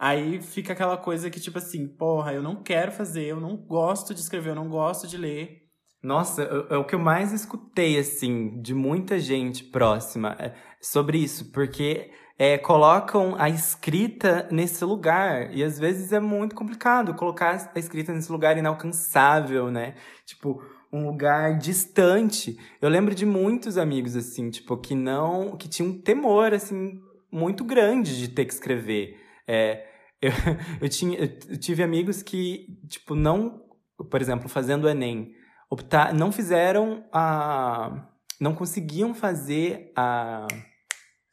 aí 0.00 0.40
fica 0.40 0.72
aquela 0.72 0.96
coisa 0.96 1.28
que, 1.28 1.38
tipo 1.38 1.58
assim, 1.58 1.86
porra, 1.86 2.32
eu 2.32 2.42
não 2.42 2.62
quero 2.62 2.90
fazer, 2.90 3.26
eu 3.26 3.38
não 3.38 3.54
gosto 3.54 4.14
de 4.14 4.20
escrever, 4.20 4.50
eu 4.50 4.54
não 4.54 4.70
gosto 4.70 5.06
de 5.06 5.18
ler. 5.18 5.58
Nossa, 6.02 6.42
é 6.70 6.76
o 6.78 6.84
que 6.84 6.94
eu 6.94 6.98
mais 6.98 7.30
escutei, 7.30 7.98
assim, 7.98 8.58
de 8.62 8.72
muita 8.72 9.18
gente 9.18 9.62
próxima 9.64 10.34
é, 10.40 10.54
sobre 10.80 11.18
isso, 11.18 11.52
porque 11.52 12.10
é, 12.38 12.56
colocam 12.56 13.36
a 13.38 13.50
escrita 13.50 14.48
nesse 14.50 14.82
lugar, 14.82 15.54
e 15.54 15.62
às 15.62 15.78
vezes 15.78 16.10
é 16.14 16.18
muito 16.18 16.56
complicado 16.56 17.12
colocar 17.12 17.70
a 17.74 17.78
escrita 17.78 18.14
nesse 18.14 18.32
lugar 18.32 18.56
inalcançável, 18.56 19.70
né? 19.70 19.94
Tipo, 20.24 20.62
um 20.90 21.06
lugar 21.06 21.58
distante. 21.58 22.56
Eu 22.80 22.88
lembro 22.88 23.14
de 23.14 23.26
muitos 23.26 23.76
amigos, 23.76 24.16
assim, 24.16 24.48
tipo, 24.48 24.78
que 24.78 24.94
não. 24.94 25.58
que 25.58 25.68
tinham 25.68 25.90
um 25.90 26.00
temor, 26.00 26.54
assim, 26.54 26.98
muito 27.30 27.62
grande 27.62 28.18
de 28.18 28.28
ter 28.28 28.46
que 28.46 28.54
escrever. 28.54 29.20
É, 29.46 29.89
eu, 30.20 30.32
eu, 30.80 30.88
tinha, 30.88 31.18
eu 31.18 31.58
tive 31.58 31.82
amigos 31.82 32.22
que, 32.22 32.78
tipo, 32.88 33.14
não. 33.14 33.64
Por 34.10 34.20
exemplo, 34.22 34.48
fazendo 34.48 34.84
o 34.84 34.88
Enem 34.88 35.34
optar, 35.68 36.12
não 36.12 36.32
fizeram 36.32 37.04
a. 37.12 38.08
não 38.40 38.54
conseguiam 38.54 39.14
fazer 39.14 39.92
a, 39.96 40.46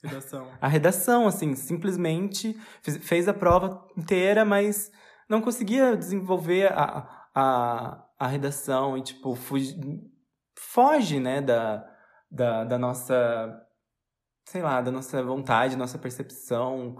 Redação. 0.03 0.47
a 0.61 0.67
redação, 0.67 1.27
assim, 1.27 1.55
simplesmente 1.55 2.55
fez, 2.81 2.97
fez 2.97 3.27
a 3.27 3.33
prova 3.33 3.87
inteira, 3.97 4.45
mas 4.45 4.91
não 5.27 5.41
conseguia 5.41 5.97
desenvolver 5.97 6.71
a, 6.71 7.27
a, 7.33 8.05
a 8.19 8.27
redação 8.27 8.97
e, 8.97 9.01
tipo, 9.01 9.35
fugi, 9.35 9.75
foge, 10.57 11.19
né, 11.19 11.41
da, 11.41 11.85
da, 12.29 12.63
da 12.63 12.77
nossa, 12.77 13.13
sei 14.45 14.61
lá, 14.61 14.81
da 14.81 14.91
nossa 14.91 15.21
vontade, 15.23 15.75
nossa 15.75 15.97
percepção. 15.97 16.97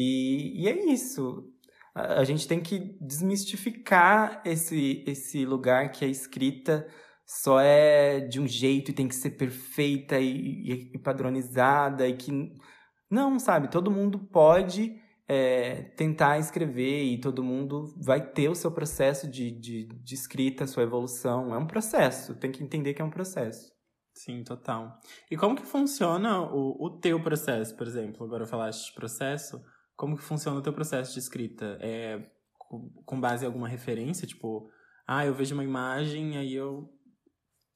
E, 0.00 0.62
e 0.62 0.68
é 0.68 0.92
isso. 0.92 1.52
A, 1.92 2.20
a 2.20 2.24
gente 2.24 2.46
tem 2.46 2.60
que 2.60 2.96
desmistificar 3.00 4.40
esse, 4.44 5.02
esse 5.04 5.44
lugar 5.44 5.90
que 5.90 6.04
a 6.04 6.08
escrita 6.08 6.86
só 7.26 7.60
é 7.60 8.20
de 8.20 8.40
um 8.40 8.46
jeito 8.46 8.92
e 8.92 8.94
tem 8.94 9.08
que 9.08 9.14
ser 9.16 9.30
perfeita 9.30 10.20
e, 10.20 10.92
e- 10.94 10.98
padronizada 11.00 12.06
e 12.06 12.16
que 12.16 12.30
não, 13.10 13.40
sabe? 13.40 13.68
Todo 13.70 13.90
mundo 13.90 14.20
pode 14.20 14.94
é, 15.26 15.82
tentar 15.96 16.38
escrever 16.38 17.02
e 17.04 17.20
todo 17.20 17.42
mundo 17.42 17.92
vai 18.00 18.24
ter 18.24 18.48
o 18.48 18.54
seu 18.54 18.70
processo 18.70 19.28
de, 19.28 19.50
de, 19.50 19.86
de 19.86 20.14
escrita, 20.14 20.66
sua 20.66 20.84
evolução. 20.84 21.52
É 21.52 21.58
um 21.58 21.66
processo, 21.66 22.36
tem 22.36 22.52
que 22.52 22.62
entender 22.62 22.94
que 22.94 23.02
é 23.02 23.04
um 23.04 23.10
processo. 23.10 23.72
Sim, 24.14 24.44
total. 24.44 25.00
E 25.30 25.36
como 25.36 25.56
que 25.56 25.66
funciona 25.66 26.40
o, 26.40 26.86
o 26.86 26.98
teu 27.00 27.20
processo, 27.20 27.76
por 27.76 27.86
exemplo? 27.86 28.24
Agora 28.24 28.46
falaste 28.46 28.86
de 28.86 28.94
processo. 28.94 29.60
Como 29.98 30.16
que 30.16 30.22
funciona 30.22 30.60
o 30.60 30.62
teu 30.62 30.72
processo 30.72 31.12
de 31.12 31.18
escrita? 31.18 31.76
É 31.80 32.24
com, 33.04 33.20
base 33.20 33.44
em 33.44 33.46
alguma 33.46 33.66
referência? 33.66 34.28
Tipo, 34.28 34.70
ah, 35.04 35.26
eu 35.26 35.34
vejo 35.34 35.54
uma 35.54 35.64
imagem 35.64 36.36
aí 36.36 36.54
eu 36.54 36.88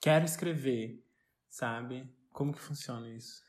quero 0.00 0.24
escrever, 0.24 1.02
sabe? 1.48 2.08
Como 2.30 2.52
que 2.52 2.60
funciona 2.60 3.08
isso? 3.08 3.42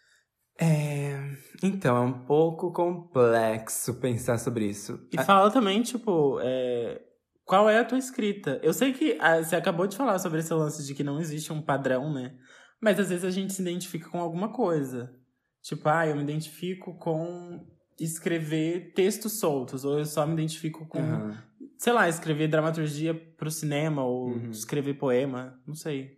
É, 0.60 1.36
então, 1.62 1.98
é 1.98 2.00
um 2.00 2.26
pouco 2.26 2.74
complexo 2.74 4.00
pensar 4.00 4.40
sobre 4.40 4.66
isso. 4.66 5.08
E 5.12 5.22
fala 5.22 5.52
também, 5.52 5.84
tipo, 5.84 6.40
é, 6.42 7.00
qual 7.46 7.70
é 7.70 7.78
a 7.78 7.86
tua 7.86 8.00
escrita? 8.00 8.60
Eu 8.64 8.74
sei 8.74 8.92
que 8.92 9.20
ah, 9.22 9.44
você 9.44 9.56
acabou 9.56 9.86
de 9.86 9.96
falar 9.96 10.18
sobre 10.18 10.40
esse 10.40 10.52
lance 10.52 10.84
de 10.84 10.96
que 10.96 11.04
não 11.04 11.20
existe 11.20 11.54
um 11.54 11.62
padrão, 11.62 12.12
né? 12.12 12.36
Mas 12.82 13.00
às 13.00 13.10
vezes 13.10 13.24
a 13.24 13.32
gente 13.32 13.54
se 13.54 13.62
identifica 13.62 14.10
com 14.10 14.20
alguma 14.20 14.52
coisa. 14.52 15.16
Tipo, 15.62 15.90
ah, 15.90 16.08
eu 16.08 16.16
me 16.16 16.24
identifico 16.24 16.98
com 16.98 17.66
escrever 18.00 18.94
textos 18.94 19.40
soltos, 19.40 19.86
ou 19.86 20.00
eu 20.00 20.06
só 20.06 20.26
me 20.26 20.34
identifico 20.34 20.86
com, 20.88 21.00
Aham. 21.02 21.38
sei 21.78 21.94
lá, 21.94 22.10
escrever 22.10 22.48
dramaturgia 22.48 23.14
pro 23.14 23.52
cinema, 23.52 24.04
ou 24.04 24.28
Uhum. 24.30 24.50
escrever 24.50 24.96
poema, 24.96 25.62
não 25.68 25.76
sei. 25.76 26.18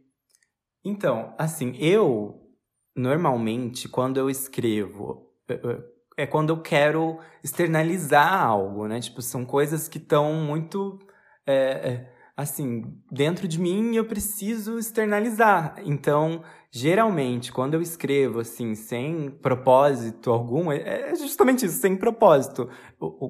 Então, 0.84 1.34
assim, 1.38 1.76
eu 1.78 2.42
normalmente 2.96 3.90
quando 3.90 4.18
eu 4.18 4.30
escrevo 4.30 5.34
é 6.18 6.26
quando 6.26 6.52
eu 6.52 6.62
quero 6.62 7.20
externalizar 7.44 8.42
algo, 8.42 8.88
né? 8.88 9.02
Tipo, 9.02 9.22
são 9.22 9.46
coisas 9.46 9.88
que 9.90 9.98
estão 9.98 10.34
muito 10.34 10.98
é, 11.46 11.54
é, 11.56 12.15
assim 12.36 12.84
dentro 13.12 13.48
de 13.48 13.60
mim 13.60 13.96
eu 13.96 14.06
preciso 14.06 14.78
externalizar. 14.78 15.76
Então, 15.86 16.44
geralmente, 16.72 17.52
quando 17.52 17.76
eu 17.76 17.82
escrevo 17.82 18.40
assim 18.40 18.76
sem 18.76 19.30
propósito 19.30 20.32
algum, 20.32 20.72
é 20.72 21.12
é 21.12 21.16
justamente 21.16 21.66
isso, 21.66 21.80
sem 21.80 21.96
propósito. 21.96 22.70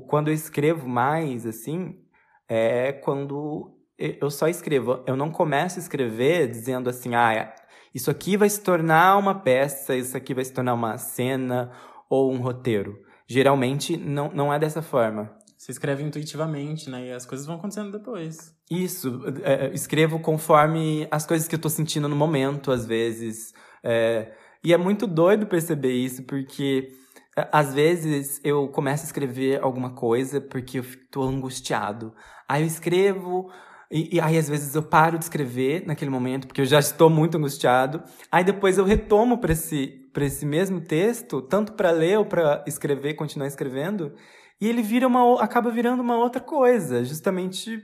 Quando 0.08 0.30
eu 0.30 0.34
escrevo 0.34 0.88
mais 0.88 1.46
assim, 1.46 2.00
é 2.48 2.92
quando 2.92 3.72
eu 3.98 4.30
só 4.30 4.48
escrevo. 4.48 5.04
Eu 5.08 5.16
não 5.16 5.32
começo 5.32 5.80
a 5.80 5.82
escrever 5.82 6.50
dizendo 6.50 6.90
assim, 6.90 7.16
ah, 7.16 7.54
isso 7.94 8.12
aqui 8.12 8.36
vai 8.36 8.50
se 8.50 8.62
tornar 8.62 9.18
uma 9.18 9.36
peça, 9.36 9.96
isso 9.96 10.18
aqui 10.18 10.34
vai 10.34 10.44
se 10.44 10.54
tornar 10.54 10.74
uma 10.74 10.98
cena 10.98 11.72
ou 12.10 12.32
um 12.32 12.38
roteiro. 12.38 13.00
Geralmente 13.28 13.98
não, 13.98 14.30
não 14.32 14.54
é 14.54 14.60
dessa 14.60 14.82
forma. 14.82 15.36
Você 15.58 15.72
escreve 15.72 16.04
intuitivamente, 16.04 16.90
né? 16.90 17.08
E 17.08 17.12
as 17.12 17.26
coisas 17.26 17.48
vão 17.48 17.56
acontecendo 17.56 17.92
depois. 17.92 18.55
Isso, 18.70 19.22
é, 19.44 19.72
escrevo 19.74 20.20
conforme 20.20 21.08
as 21.12 21.26
coisas 21.26 21.48
que 21.48 21.54
eu 21.56 21.60
tô 21.60 21.70
sentindo 21.70 22.10
no 22.10 22.16
momento, 22.16 22.72
às 22.72 22.86
vezes. 22.86 23.54
É, 23.84 24.32
e 24.64 24.74
é 24.74 24.78
muito 24.78 25.06
doido 25.06 25.46
perceber 25.46 25.94
isso, 25.94 26.24
porque 26.24 26.90
é, 27.38 27.48
às 27.52 27.74
vezes 27.76 28.42
eu 28.44 28.68
começo 28.70 29.04
a 29.04 29.06
escrever 29.06 29.62
alguma 29.62 29.92
coisa 29.94 30.42
porque 30.42 30.80
eu 30.80 30.86
tô 31.12 31.22
angustiado. 31.22 32.14
Aí 32.50 32.64
eu 32.64 32.68
escrevo, 32.68 33.52
e, 33.92 34.16
e 34.16 34.20
aí 34.20 34.36
às 34.36 34.50
vezes 34.50 34.74
eu 34.74 34.82
paro 34.82 35.20
de 35.20 35.26
escrever 35.26 35.86
naquele 35.86 36.10
momento, 36.10 36.48
porque 36.48 36.62
eu 36.62 36.66
já 36.66 36.80
estou 36.80 37.08
muito 37.10 37.38
angustiado. 37.38 38.04
Aí 38.32 38.44
depois 38.44 38.80
eu 38.80 38.86
retomo 38.86 39.38
para 39.38 39.54
esse, 39.54 40.10
pra 40.12 40.26
esse 40.26 40.44
mesmo 40.44 40.82
texto, 40.82 41.40
tanto 41.40 41.74
para 41.74 41.92
ler 41.92 42.18
ou 42.18 42.26
para 42.26 42.64
escrever, 42.66 43.14
continuar 43.14 43.48
escrevendo, 43.48 44.14
e 44.60 44.68
ele 44.68 44.82
vira 44.82 45.08
uma, 45.08 45.40
acaba 45.44 45.70
virando 45.70 46.02
uma 46.02 46.18
outra 46.18 46.42
coisa, 46.42 47.04
justamente 47.04 47.84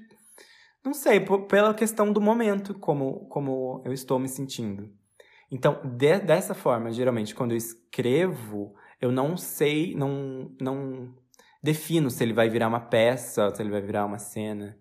não 0.84 0.94
sei, 0.94 1.20
pela 1.48 1.74
questão 1.74 2.12
do 2.12 2.20
momento, 2.20 2.74
como, 2.74 3.26
como 3.28 3.82
eu 3.86 3.94
estou 3.94 4.18
me 4.20 4.28
sentindo. 4.28 4.90
Então, 5.52 5.80
de- 5.84 6.20
dessa 6.20 6.54
forma, 6.56 6.92
geralmente, 6.92 7.36
quando 7.36 7.52
eu 7.52 7.58
escrevo, 7.58 8.74
eu 9.00 9.12
não 9.12 9.38
sei, 9.38 9.94
não, 9.96 10.52
não 10.60 11.14
defino 11.62 12.10
se 12.10 12.24
ele 12.24 12.34
vai 12.34 12.50
virar 12.50 12.68
uma 12.68 12.80
peça, 12.80 13.54
se 13.54 13.62
ele 13.62 13.70
vai 13.70 13.82
virar 13.82 14.06
uma 14.06 14.18
cena. 14.18 14.78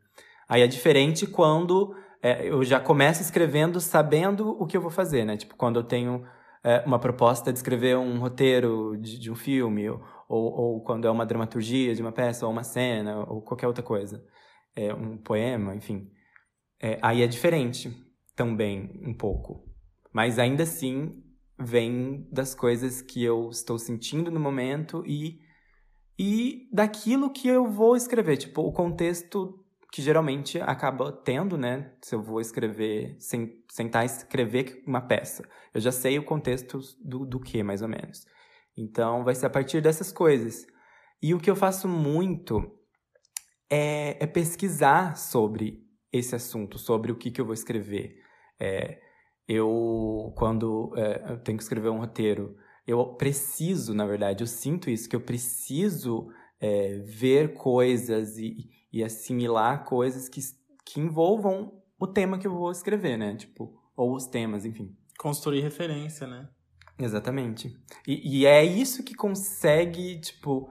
Aí 0.49 0.63
é 0.63 0.67
diferente 0.67 1.27
quando 1.27 1.95
é, 2.23 2.49
eu 2.49 2.65
já 2.65 2.81
começo 2.81 3.21
escrevendo 3.21 3.81
sabendo 3.81 4.51
o 4.61 4.67
que 4.67 4.77
eu 4.77 4.81
vou 4.81 4.91
fazer, 4.91 5.25
né? 5.25 5.37
Tipo, 5.37 5.57
quando 5.57 5.79
eu 5.81 5.85
tenho 5.85 6.25
é, 6.65 6.81
uma 6.87 6.99
proposta 6.99 7.53
de 7.53 7.59
escrever 7.59 7.97
um 7.99 8.19
roteiro 8.19 8.97
de, 8.97 9.19
de 9.19 9.31
um 9.31 9.35
filme, 9.37 9.89
ou, 9.91 10.01
ou 10.29 10.81
quando 10.83 11.07
é 11.07 11.11
uma 11.11 11.27
dramaturgia 11.27 11.95
de 11.95 12.01
uma 12.03 12.13
peça, 12.13 12.47
ou 12.47 12.53
uma 12.53 12.65
cena, 12.65 13.25
ou 13.29 13.43
qualquer 13.43 13.67
outra 13.67 13.83
coisa 13.83 14.25
é, 14.75 14.93
um 14.95 15.17
poema, 15.17 15.75
enfim. 15.75 16.11
É, 16.81 16.99
aí 17.03 17.23
é 17.23 17.27
diferente 17.27 17.91
também, 18.35 19.01
um 19.05 19.15
pouco. 19.15 19.69
Mas 20.13 20.39
ainda 20.39 20.63
assim, 20.63 21.23
vem 21.59 22.27
das 22.33 22.55
coisas 22.55 23.03
que 23.03 23.23
eu 23.23 23.51
estou 23.51 23.79
sentindo 23.79 24.31
no 24.31 24.41
momento 24.41 25.05
e, 25.07 25.41
e 26.19 26.69
daquilo 26.73 27.31
que 27.31 27.49
eu 27.49 27.71
vou 27.71 27.95
escrever. 27.97 28.37
Tipo, 28.39 28.63
o 28.63 28.73
contexto 28.73 29.65
que 29.93 30.01
geralmente 30.01 30.61
acaba 30.61 31.13
tendo, 31.13 31.59
né? 31.59 31.93
Se 32.01 32.15
eu 32.15 32.23
vou 32.23 32.41
escrever, 32.41 33.17
sem, 33.19 33.63
sentar 33.69 34.05
escrever 34.05 34.83
uma 34.87 35.01
peça. 35.01 35.47
Eu 35.75 35.81
já 35.81 35.93
sei 35.93 36.19
o 36.19 36.25
contexto 36.25 36.79
do, 37.05 37.27
do 37.27 37.41
que, 37.41 37.63
mais 37.63 37.83
ou 37.83 37.89
menos. 37.89 38.25
Então, 38.77 39.25
vai 39.25 39.35
ser 39.35 39.47
a 39.47 39.51
partir 39.51 39.81
dessas 39.81 40.13
coisas. 40.13 40.67
E 41.23 41.35
o 41.35 41.41
que 41.41 41.51
eu 41.51 41.57
faço 41.57 41.89
muito 41.89 42.80
é, 43.71 44.23
é 44.23 44.27
pesquisar 44.27 45.17
sobre 45.17 45.83
esse 46.13 46.35
assunto, 46.35 46.79
sobre 46.79 47.13
o 47.13 47.17
que, 47.17 47.31
que 47.31 47.41
eu 47.41 47.45
vou 47.45 47.55
escrever. 47.55 48.21
É, 48.59 49.01
eu, 49.47 50.33
quando 50.37 50.93
é, 50.97 51.33
eu 51.33 51.39
tenho 51.39 51.57
que 51.57 51.63
escrever 51.63 51.89
um 51.89 51.99
roteiro, 51.99 52.57
eu 52.87 53.15
preciso, 53.15 53.95
na 53.95 54.07
verdade, 54.07 54.43
eu 54.43 54.47
sinto 54.47 54.91
isso, 54.91 55.09
que 55.09 55.15
eu 55.15 55.21
preciso 55.21 56.29
é, 56.61 56.99
ver 56.99 57.55
coisas 57.55 58.37
e, 58.37 58.69
e 58.93 59.05
assimilar 59.05 59.85
coisas 59.85 60.29
que, 60.29 60.41
que 60.85 61.01
envolvam 61.01 61.81
o 61.99 62.07
tema 62.07 62.39
que 62.39 62.47
eu 62.47 62.53
vou 62.53 62.71
escrever, 62.71 63.17
né? 63.17 63.37
Tipo, 63.37 63.79
ou 63.97 64.15
os 64.15 64.27
temas, 64.27 64.65
enfim. 64.65 64.97
Construir 65.19 65.61
referência, 65.61 66.27
né? 66.27 66.49
Exatamente. 66.99 67.77
E, 68.07 68.41
e 68.41 68.47
é 68.47 68.65
isso 68.65 69.05
que 69.05 69.15
consegue, 69.15 70.19
tipo, 70.21 70.71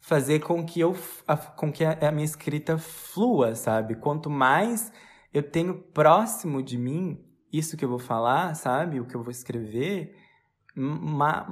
fazer 0.00 0.40
com 0.40 0.64
que 0.64 0.80
eu 0.80 0.96
a, 1.26 1.36
com 1.36 1.70
que 1.70 1.84
a, 1.84 1.92
a, 2.08 2.10
minha 2.10 2.24
escrita 2.24 2.78
flua, 2.78 3.54
sabe? 3.54 3.94
Quanto 3.94 4.30
mais 4.30 4.92
eu 5.32 5.42
tenho 5.42 5.80
próximo 5.80 6.62
de 6.62 6.78
mim 6.78 7.24
isso 7.52 7.76
que 7.76 7.84
eu 7.84 7.88
vou 7.88 7.98
falar, 7.98 8.54
sabe? 8.54 8.98
O 8.98 9.06
que 9.06 9.14
eu 9.14 9.22
vou 9.22 9.30
escrever, 9.30 10.16
ma, 10.74 11.46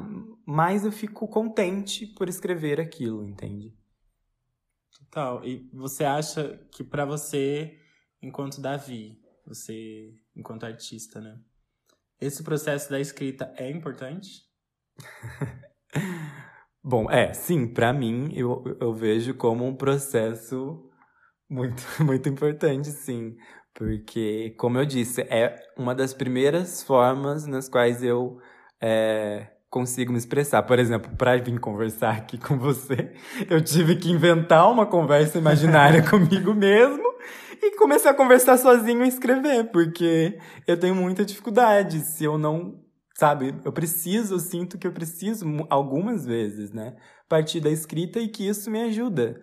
mais 0.47 0.85
eu 0.85 0.93
fico 0.93 1.29
contente 1.29 2.07
por 2.07 2.29
escrever 2.29 2.81
aquilo, 2.81 3.25
entende? 3.25 3.77
Total. 4.99 5.45
E 5.45 5.69
você 5.73 6.05
acha 6.05 6.59
que 6.73 6.83
para 6.83 7.05
você, 7.05 7.79
enquanto 8.23 8.61
Davi, 8.61 9.21
você 9.45 10.15
enquanto 10.35 10.65
artista, 10.65 11.21
né? 11.21 11.39
Esse 12.21 12.43
processo 12.43 12.91
da 12.91 12.99
escrita 12.99 13.53
é 13.57 13.71
importante? 13.71 14.49
Bom, 16.91 17.11
é, 17.11 17.35
sim, 17.35 17.67
para 17.67 17.93
mim 17.93 18.31
eu, 18.35 18.65
eu 18.81 18.95
vejo 18.95 19.35
como 19.35 19.67
um 19.67 19.77
processo 19.77 20.89
muito, 21.47 21.83
muito 22.03 22.31
importante, 22.31 22.89
sim. 22.89 23.37
Porque, 23.75 24.55
como 24.59 24.79
eu 24.79 24.87
disse, 24.87 25.21
é 25.29 25.55
uma 25.77 25.95
das 25.95 26.15
primeiras 26.15 26.83
formas 26.83 27.47
nas 27.47 27.69
quais 27.69 28.03
eu 28.03 28.39
é, 28.81 29.49
consigo 29.69 30.13
me 30.13 30.19
expressar. 30.19 30.63
Por 30.63 30.79
exemplo, 30.79 31.15
para 31.15 31.37
vir 31.37 31.61
conversar 31.61 32.17
aqui 32.17 32.39
com 32.39 32.59
você, 32.59 33.13
eu 33.51 33.63
tive 33.63 33.97
que 33.97 34.11
inventar 34.11 34.73
uma 34.73 34.87
conversa 34.87 35.37
imaginária 35.37 36.01
comigo 36.09 36.55
mesmo 36.55 37.05
e 37.63 37.77
comecei 37.77 38.11
a 38.11 38.15
conversar 38.15 38.57
sozinho 38.57 39.05
e 39.05 39.09
escrever, 39.09 39.65
porque 39.73 40.39
eu 40.67 40.81
tenho 40.81 40.95
muita 40.95 41.23
dificuldade. 41.23 42.01
Se 42.01 42.25
eu 42.25 42.39
não, 42.39 42.81
sabe, 43.19 43.53
eu 43.65 43.73
preciso, 43.73 44.37
eu 44.37 44.39
sinto 44.39 44.79
que 44.79 44.87
eu 44.87 44.93
preciso 44.93 45.45
algumas 45.69 46.25
vezes, 46.25 46.71
né, 46.73 46.95
partir 47.29 47.59
da 47.59 47.69
escrita 47.69 48.21
e 48.21 48.29
que 48.29 48.47
isso 48.47 48.71
me 48.71 48.81
ajuda. 48.83 49.41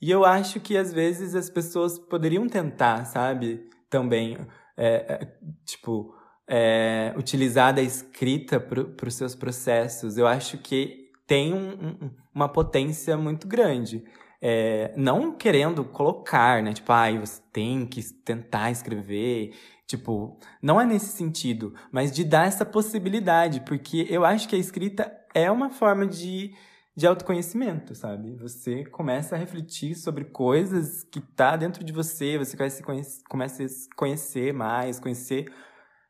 E 0.00 0.10
eu 0.10 0.24
acho 0.24 0.58
que 0.60 0.76
às 0.78 0.92
vezes 0.94 1.34
as 1.34 1.50
pessoas 1.50 1.98
poderiam 1.98 2.48
tentar, 2.48 3.04
sabe, 3.04 3.68
também, 3.90 4.38
é, 4.76 4.94
é, 5.14 5.36
tipo, 5.66 6.14
é, 6.48 7.12
utilizar 7.16 7.74
da 7.74 7.82
escrita 7.82 8.58
para 8.58 9.06
os 9.06 9.14
seus 9.14 9.34
processos. 9.34 10.16
Eu 10.16 10.26
acho 10.26 10.56
que 10.58 11.10
tem 11.26 11.52
um, 11.52 11.72
um, 11.72 12.10
uma 12.34 12.48
potência 12.48 13.16
muito 13.16 13.46
grande. 13.46 14.02
É, 14.40 14.92
não 14.96 15.36
querendo 15.36 15.84
colocar, 15.84 16.62
né? 16.62 16.72
Tipo, 16.72 16.90
ai, 16.92 17.16
ah, 17.16 17.20
você 17.20 17.40
tem 17.52 17.86
que 17.86 18.02
tentar 18.24 18.72
escrever. 18.72 19.54
Tipo, 19.86 20.38
não 20.62 20.80
é 20.80 20.86
nesse 20.86 21.16
sentido, 21.16 21.74
mas 21.90 22.12
de 22.12 22.24
dar 22.24 22.46
essa 22.46 22.64
possibilidade, 22.64 23.60
porque 23.60 24.06
eu 24.08 24.24
acho 24.24 24.48
que 24.48 24.56
a 24.56 24.58
escrita 24.58 25.12
é 25.34 25.50
uma 25.50 25.70
forma 25.70 26.06
de, 26.06 26.54
de 26.96 27.06
autoconhecimento, 27.06 27.94
sabe? 27.94 28.34
Você 28.36 28.84
começa 28.86 29.34
a 29.34 29.38
refletir 29.38 29.94
sobre 29.94 30.24
coisas 30.24 31.04
que 31.04 31.20
tá 31.20 31.56
dentro 31.56 31.84
de 31.84 31.92
você, 31.92 32.38
você 32.38 32.56
começa 32.56 32.76
a 32.80 33.02
se 33.02 33.24
começa 33.24 33.64
a 33.64 33.68
se 33.68 33.88
conhecer 33.94 34.52
mais, 34.54 34.98
conhecer. 34.98 35.52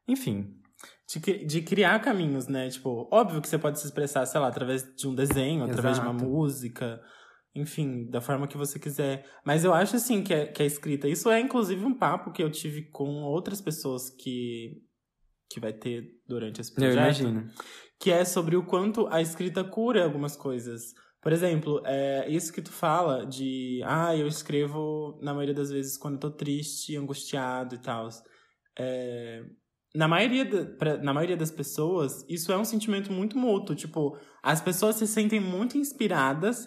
Enfim, 0.07 0.62
de, 1.09 1.45
de, 1.45 1.62
criar 1.62 1.99
caminhos, 2.00 2.47
né? 2.47 2.69
Tipo, 2.69 3.09
óbvio 3.11 3.41
que 3.41 3.49
você 3.49 3.59
pode 3.59 3.79
se 3.79 3.87
expressar, 3.87 4.25
sei 4.26 4.41
lá, 4.41 4.49
através 4.49 4.83
de 4.95 5.07
um 5.07 5.14
desenho, 5.14 5.64
Exato. 5.64 5.73
através 5.73 5.97
de 5.97 6.02
uma 6.02 6.12
música, 6.12 7.00
enfim, 7.55 8.07
da 8.09 8.21
forma 8.21 8.49
que 8.49 8.57
você 8.57 8.79
quiser. 8.79 9.27
Mas 9.45 9.65
eu 9.65 9.75
acho, 9.75 9.97
assim, 9.97 10.23
que 10.23 10.33
é, 10.33 10.47
que 10.47 10.63
é 10.63 10.67
escrita. 10.67 11.09
Isso 11.09 11.31
é, 11.31 11.41
inclusive, 11.41 11.85
um 11.85 11.95
papo 11.95 12.33
que 12.33 12.43
eu 12.43 12.51
tive 12.51 12.91
com 12.91 13.23
outras 13.23 13.61
pessoas 13.61 14.09
que, 14.09 14.83
que 15.51 15.61
vai 15.61 15.73
ter 15.73 16.09
durante 16.27 16.61
esse 16.61 16.75
projeto. 16.75 16.95
Eu 16.95 17.03
imagino. 17.03 17.51
Que 18.01 18.11
é 18.11 18.25
sobre 18.25 18.57
o 18.57 18.65
quanto 18.65 19.07
a 19.09 19.21
escrita 19.21 19.63
cura 19.63 20.03
algumas 20.03 20.35
coisas. 20.35 20.95
Por 21.21 21.33
exemplo, 21.33 21.81
é 21.85 22.29
isso 22.29 22.53
que 22.53 22.63
tu 22.63 22.73
fala 22.73 23.25
de... 23.25 23.81
Ah, 23.85 24.17
eu 24.17 24.27
escrevo, 24.27 25.21
na 25.23 25.33
maioria 25.33 25.55
das 25.55 25.71
vezes, 25.71 25.97
quando 25.97 26.15
eu 26.15 26.21
tô 26.21 26.31
triste, 26.31 26.97
angustiado 26.97 27.75
e 27.77 27.79
tal. 27.79 28.09
É, 28.77 29.45
na 29.95 30.09
maioria, 30.09 30.47
pra, 30.79 30.97
na 30.97 31.12
maioria 31.12 31.37
das 31.37 31.51
pessoas, 31.51 32.25
isso 32.29 32.51
é 32.51 32.57
um 32.57 32.65
sentimento 32.65 33.12
muito 33.12 33.38
mútuo. 33.38 33.77
Tipo, 33.77 34.19
as 34.43 34.61
pessoas 34.61 34.97
se 34.97 35.07
sentem 35.07 35.38
muito 35.38 35.77
inspiradas 35.77 36.67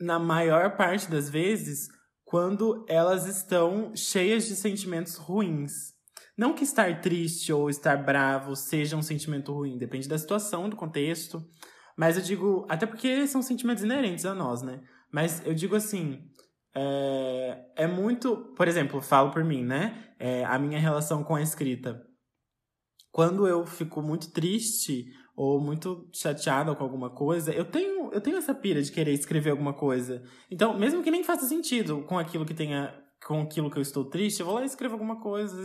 na 0.00 0.18
maior 0.18 0.76
parte 0.76 1.10
das 1.10 1.28
vezes, 1.28 1.88
quando 2.24 2.84
elas 2.88 3.26
estão 3.26 3.94
cheias 3.94 4.46
de 4.46 4.56
sentimentos 4.56 5.16
ruins. 5.16 5.94
Não 6.36 6.54
que 6.54 6.64
estar 6.64 7.00
triste 7.00 7.52
ou 7.52 7.70
estar 7.70 7.96
bravo 7.96 8.56
seja 8.56 8.96
um 8.96 9.02
sentimento 9.02 9.52
ruim, 9.52 9.78
depende 9.78 10.08
da 10.08 10.18
situação, 10.18 10.68
do 10.68 10.76
contexto. 10.76 11.44
Mas 11.96 12.16
eu 12.16 12.22
digo, 12.22 12.66
até 12.68 12.86
porque 12.86 13.26
são 13.26 13.40
sentimentos 13.40 13.84
inerentes 13.84 14.24
a 14.26 14.34
nós, 14.34 14.62
né? 14.62 14.82
Mas 15.12 15.44
eu 15.46 15.54
digo 15.54 15.76
assim, 15.76 16.28
é, 16.74 17.66
é 17.76 17.86
muito. 17.86 18.36
Por 18.56 18.66
exemplo, 18.66 19.00
falo 19.00 19.30
por 19.30 19.44
mim, 19.44 19.64
né? 19.64 20.12
É, 20.18 20.44
a 20.44 20.58
minha 20.58 20.78
relação 20.78 21.22
com 21.22 21.36
a 21.36 21.42
escrita. 21.42 22.02
Quando 23.12 23.46
eu 23.46 23.64
fico 23.64 24.02
muito 24.02 24.32
triste 24.32 25.06
ou 25.36 25.60
muito 25.60 26.08
chateada 26.12 26.74
com 26.74 26.84
alguma 26.84 27.10
coisa, 27.10 27.52
eu 27.52 27.64
tenho, 27.64 28.12
eu 28.12 28.20
tenho 28.20 28.36
essa 28.36 28.54
pira 28.54 28.80
de 28.80 28.92
querer 28.92 29.12
escrever 29.12 29.50
alguma 29.50 29.72
coisa. 29.72 30.22
Então, 30.50 30.78
mesmo 30.78 31.02
que 31.02 31.10
nem 31.10 31.24
faça 31.24 31.46
sentido 31.46 32.02
com 32.02 32.18
aquilo 32.18 32.46
que 32.46 32.54
tenha, 32.54 32.94
com 33.26 33.42
aquilo 33.42 33.70
que 33.70 33.78
eu 33.78 33.82
estou 33.82 34.04
triste, 34.04 34.40
eu 34.40 34.46
vou 34.46 34.54
lá 34.54 34.62
e 34.62 34.66
escrevo 34.66 34.94
alguma 34.94 35.20
coisa, 35.20 35.56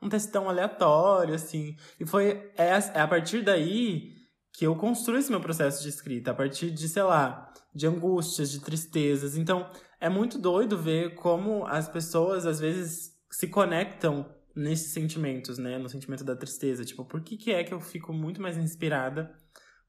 um 0.00 0.08
textão 0.08 0.48
aleatório, 0.48 1.34
assim. 1.34 1.74
E 1.98 2.06
foi 2.06 2.50
é, 2.56 2.68
é 2.94 3.00
a 3.00 3.08
partir 3.08 3.42
daí 3.42 4.12
que 4.52 4.66
eu 4.66 4.76
construo 4.76 5.16
esse 5.16 5.30
meu 5.30 5.40
processo 5.40 5.82
de 5.82 5.88
escrita, 5.88 6.30
a 6.30 6.34
partir 6.34 6.70
de, 6.70 6.86
sei 6.86 7.02
lá, 7.02 7.50
de 7.74 7.86
angústias, 7.86 8.50
de 8.50 8.60
tristezas. 8.60 9.36
Então, 9.36 9.70
é 9.98 10.10
muito 10.10 10.38
doido 10.38 10.76
ver 10.76 11.14
como 11.14 11.64
as 11.64 11.88
pessoas 11.88 12.44
às 12.44 12.60
vezes 12.60 13.12
se 13.30 13.48
conectam 13.48 14.26
nesses 14.54 14.92
sentimentos, 14.92 15.58
né? 15.58 15.78
No 15.78 15.88
sentimento 15.88 16.24
da 16.24 16.36
tristeza. 16.36 16.84
Tipo, 16.84 17.04
por 17.04 17.22
que, 17.22 17.36
que 17.36 17.52
é 17.52 17.64
que 17.64 17.72
eu 17.72 17.80
fico 17.80 18.12
muito 18.12 18.40
mais 18.40 18.56
inspirada 18.56 19.34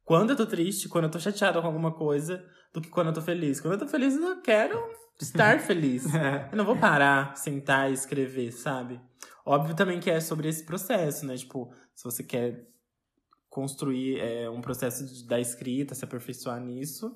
quando 0.04 0.32
eu 0.32 0.36
tô 0.36 0.45
triste, 0.45 0.89
quando 0.89 1.06
eu 1.06 1.12
tô 1.12 1.19
chateada 1.19 1.62
com 1.62 1.67
alguma 1.67 1.93
coisa, 1.93 2.43
do 2.73 2.82
que 2.82 2.89
quando 2.89 3.08
eu 3.08 3.13
tô 3.13 3.21
feliz? 3.21 3.62
Quando 3.62 3.73
eu 3.73 3.80
tô 3.80 3.88
feliz, 3.88 4.15
eu 4.15 4.41
quero 4.41 4.78
estar 5.19 5.60
feliz. 5.62 6.13
É. 6.13 6.49
Eu 6.52 6.58
não 6.58 6.65
vou 6.65 6.78
parar, 6.78 7.36
sentar 7.38 7.89
e 7.89 7.93
escrever, 7.93 8.52
sabe? 8.52 8.99
Óbvio 9.45 9.76
também 9.76 9.99
que 9.99 10.10
é 10.10 10.19
sobre 10.19 10.47
esse 10.47 10.65
processo, 10.65 11.26
né? 11.26 11.36
Tipo, 11.36 11.73
se 11.95 12.04
você 12.04 12.23
quer 12.23 12.67
construir 13.49 14.19
é, 14.19 14.49
um 14.49 14.62
processo 14.62 15.06
de, 15.06 15.28
da 15.28 15.39
escrita, 15.39 15.93
se 15.93 16.04
aperfeiçoar 16.04 16.60
nisso, 16.60 17.13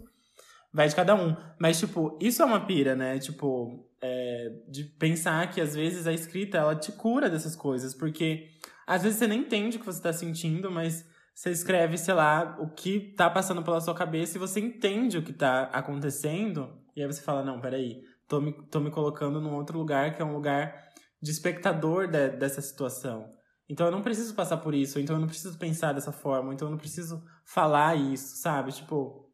vai 0.72 0.88
de 0.88 0.96
cada 0.96 1.16
um. 1.16 1.36
Mas, 1.60 1.80
tipo, 1.80 2.18
isso 2.22 2.42
é 2.42 2.46
uma 2.46 2.66
pira, 2.66 2.96
né? 2.96 3.18
Tipo, 3.18 3.87
é, 4.02 4.52
de 4.68 4.84
pensar 4.84 5.50
que 5.50 5.60
às 5.60 5.76
vezes 5.76 6.06
a 6.08 6.14
escrita 6.14 6.58
ela 6.58 6.76
te 6.76 6.92
cura 6.92 7.30
dessas 7.30 7.56
coisas, 7.56 7.94
porque 7.94 8.50
às 8.86 9.04
vezes 9.04 9.18
você 9.18 9.28
nem 9.28 9.42
entende 9.42 9.78
o 9.78 9.80
que 9.80 9.86
você 9.86 10.00
está 10.00 10.14
sentindo, 10.14 10.70
mas 10.72 11.06
você 11.34 11.52
escreve, 11.52 11.98
sei 11.98 12.14
lá, 12.14 12.58
o 12.60 12.70
que 12.70 13.14
tá 13.16 13.30
passando 13.30 13.62
pela 13.62 13.82
sua 13.82 13.94
cabeça 13.94 14.38
e 14.38 14.40
você 14.40 14.60
entende 14.60 15.18
o 15.18 15.24
que 15.24 15.34
tá 15.34 15.64
acontecendo, 15.74 16.82
e 16.96 17.02
aí 17.02 17.08
você 17.08 17.22
fala: 17.22 17.44
não, 17.44 17.60
peraí, 17.60 18.02
tô 18.28 18.42
me, 18.42 18.54
tô 18.70 18.80
me 18.80 18.90
colocando 18.90 19.40
num 19.42 19.54
outro 19.54 19.78
lugar 19.78 20.16
que 20.16 20.22
é 20.22 20.26
um 20.26 20.34
lugar 20.34 20.74
de 21.22 21.32
espectador 21.32 22.08
de, 22.08 22.30
dessa 22.30 22.62
situação. 22.62 23.34
Então 23.70 23.86
eu 23.86 23.92
não 23.92 24.02
preciso 24.02 24.34
passar 24.34 24.58
por 24.58 24.74
isso, 24.74 25.00
então 25.00 25.16
eu 25.16 25.20
não 25.20 25.28
preciso 25.28 25.58
pensar 25.58 25.94
dessa 25.94 26.12
forma, 26.12 26.54
então 26.54 26.68
eu 26.68 26.72
não 26.72 26.78
preciso 26.78 27.24
falar 27.46 27.96
isso, 27.96 28.38
sabe? 28.38 28.72
Tipo, 28.72 29.30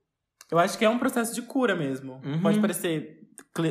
eu 0.51 0.57
acho 0.57 0.77
que 0.77 0.85
é 0.85 0.89
um 0.89 0.99
processo 0.99 1.33
de 1.35 1.43
cura 1.43 1.75
mesmo. 1.75 2.21
Uhum. 2.25 2.41
Pode 2.41 2.59
parecer 2.59 3.22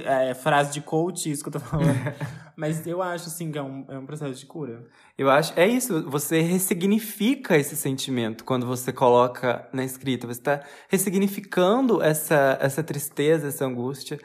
é, 0.05 0.35
frase 0.35 0.72
de 0.72 0.81
coach, 0.81 1.31
isso 1.31 1.42
que 1.42 1.48
eu 1.48 1.53
tô 1.53 1.61
falando. 1.61 1.96
Mas 2.57 2.87
eu 2.87 3.03
acho, 3.03 3.29
assim, 3.29 3.51
que 3.51 3.59
é 3.59 3.62
um, 3.62 3.85
é 3.88 3.98
um 3.98 4.07
processo 4.07 4.38
de 4.38 4.46
cura. 4.46 4.85
Eu 5.16 5.31
acho, 5.31 5.53
é 5.59 5.66
isso, 5.66 6.09
você 6.09 6.40
ressignifica 6.40 7.57
esse 7.57 7.77
sentimento 7.77 8.44
quando 8.44 8.66
você 8.66 8.92
coloca 8.92 9.68
na 9.72 9.85
escrita. 9.85 10.27
Você 10.27 10.40
está 10.40 10.62
ressignificando 10.88 12.03
essa, 12.03 12.59
essa 12.61 12.83
tristeza, 12.83 13.48
essa 13.48 13.64
angústia. 13.64 14.18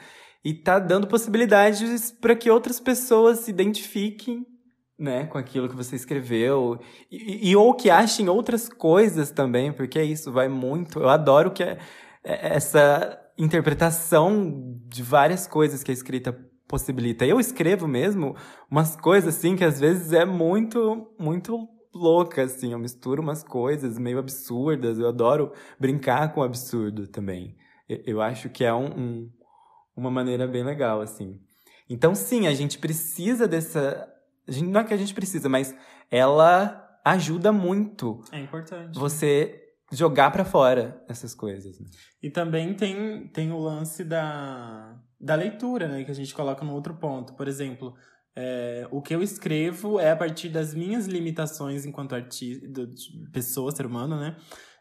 E 0.44 0.54
tá 0.54 0.80
dando 0.80 1.08
possibilidades 1.08 2.12
para 2.12 2.36
que 2.36 2.50
outras 2.50 2.80
pessoas 2.80 3.40
se 3.40 3.52
identifiquem 3.52 4.46
né, 4.98 5.26
com 5.26 5.38
aquilo 5.38 5.70
que 5.70 5.76
você 5.76 5.96
escreveu. 5.96 6.80
E, 7.12 7.50
e, 7.50 7.56
ou 7.56 7.74
que 7.74 7.90
achem 7.90 8.30
outras 8.30 8.68
coisas 8.68 9.32
também, 9.32 9.72
porque 9.72 10.00
é 10.00 10.04
isso, 10.04 10.32
vai 10.32 10.48
muito. 10.48 11.00
Eu 11.00 11.10
adoro 11.10 11.52
que 11.52 11.64
é, 11.64 11.78
é 12.24 12.56
essa 12.56 13.20
interpretação 13.38 14.80
de 14.88 15.04
várias 15.04 15.48
coisas 15.48 15.84
que 15.84 15.92
a 15.92 15.94
escrita 15.94 16.34
possibilita. 16.68 17.26
Eu 17.26 17.40
escrevo 17.40 17.88
mesmo 17.88 18.36
umas 18.70 18.96
coisas 18.96 19.36
assim 19.36 19.56
que 19.56 19.64
às 19.64 19.80
vezes 19.80 20.12
é 20.12 20.26
muito, 20.26 21.08
muito 21.18 21.68
louca, 21.94 22.44
assim. 22.44 22.74
Eu 22.74 22.80
misturo 22.80 23.22
umas 23.22 23.44
coisas 23.44 23.98
meio 23.98 24.20
absurdas. 24.20 25.00
Eu 25.00 25.08
adoro 25.08 25.52
brincar 25.80 26.34
com 26.34 26.42
o 26.42 26.44
absurdo 26.44 27.08
também. 27.08 27.56
Eu 27.88 28.22
acho 28.22 28.50
que 28.50 28.66
é 28.66 28.74
um, 28.74 28.86
um, 28.86 29.32
uma 29.96 30.12
maneira 30.12 30.46
bem 30.46 30.64
legal, 30.64 31.02
assim. 31.02 31.40
Então, 31.90 32.14
sim, 32.14 32.48
a 32.48 32.54
gente 32.54 32.78
precisa 32.78 33.48
dessa. 33.48 34.08
Não 34.64 34.82
é 34.82 34.84
que 34.84 34.94
a 34.94 34.98
gente 34.98 35.14
precisa, 35.14 35.48
mas 35.48 35.76
ela 36.12 37.00
ajuda 37.04 37.52
muito. 37.52 38.22
É 38.32 38.40
importante. 38.40 38.98
Você 39.00 39.67
jogar 39.92 40.32
para 40.32 40.44
fora 40.44 41.04
essas 41.08 41.34
coisas. 41.34 41.80
Né? 41.80 41.88
E 42.22 42.30
também 42.30 42.74
tem, 42.74 43.28
tem 43.30 43.52
o 43.52 43.60
lance 43.60 44.04
da, 44.04 45.00
da 45.20 45.36
leitura, 45.36 45.88
né? 45.88 46.04
Que 46.04 46.12
a 46.12 46.16
gente 46.16 46.34
coloca 46.34 46.66
no 46.66 46.74
outro 46.74 46.96
ponto. 46.96 47.34
Por 47.34 47.48
exemplo, 47.48 47.96
é, 48.36 48.88
o 48.92 49.02
que 49.02 49.16
eu 49.16 49.24
escrevo 49.24 50.00
é 50.00 50.12
a 50.12 50.16
partir 50.16 50.50
das 50.50 50.74
minhas 50.74 51.08
limitações 51.08 51.86
enquanto 51.86 52.16
artista, 52.16 52.68
pessoa, 53.32 53.72
ser 53.72 53.86
humano, 53.86 54.20
né? 54.20 54.36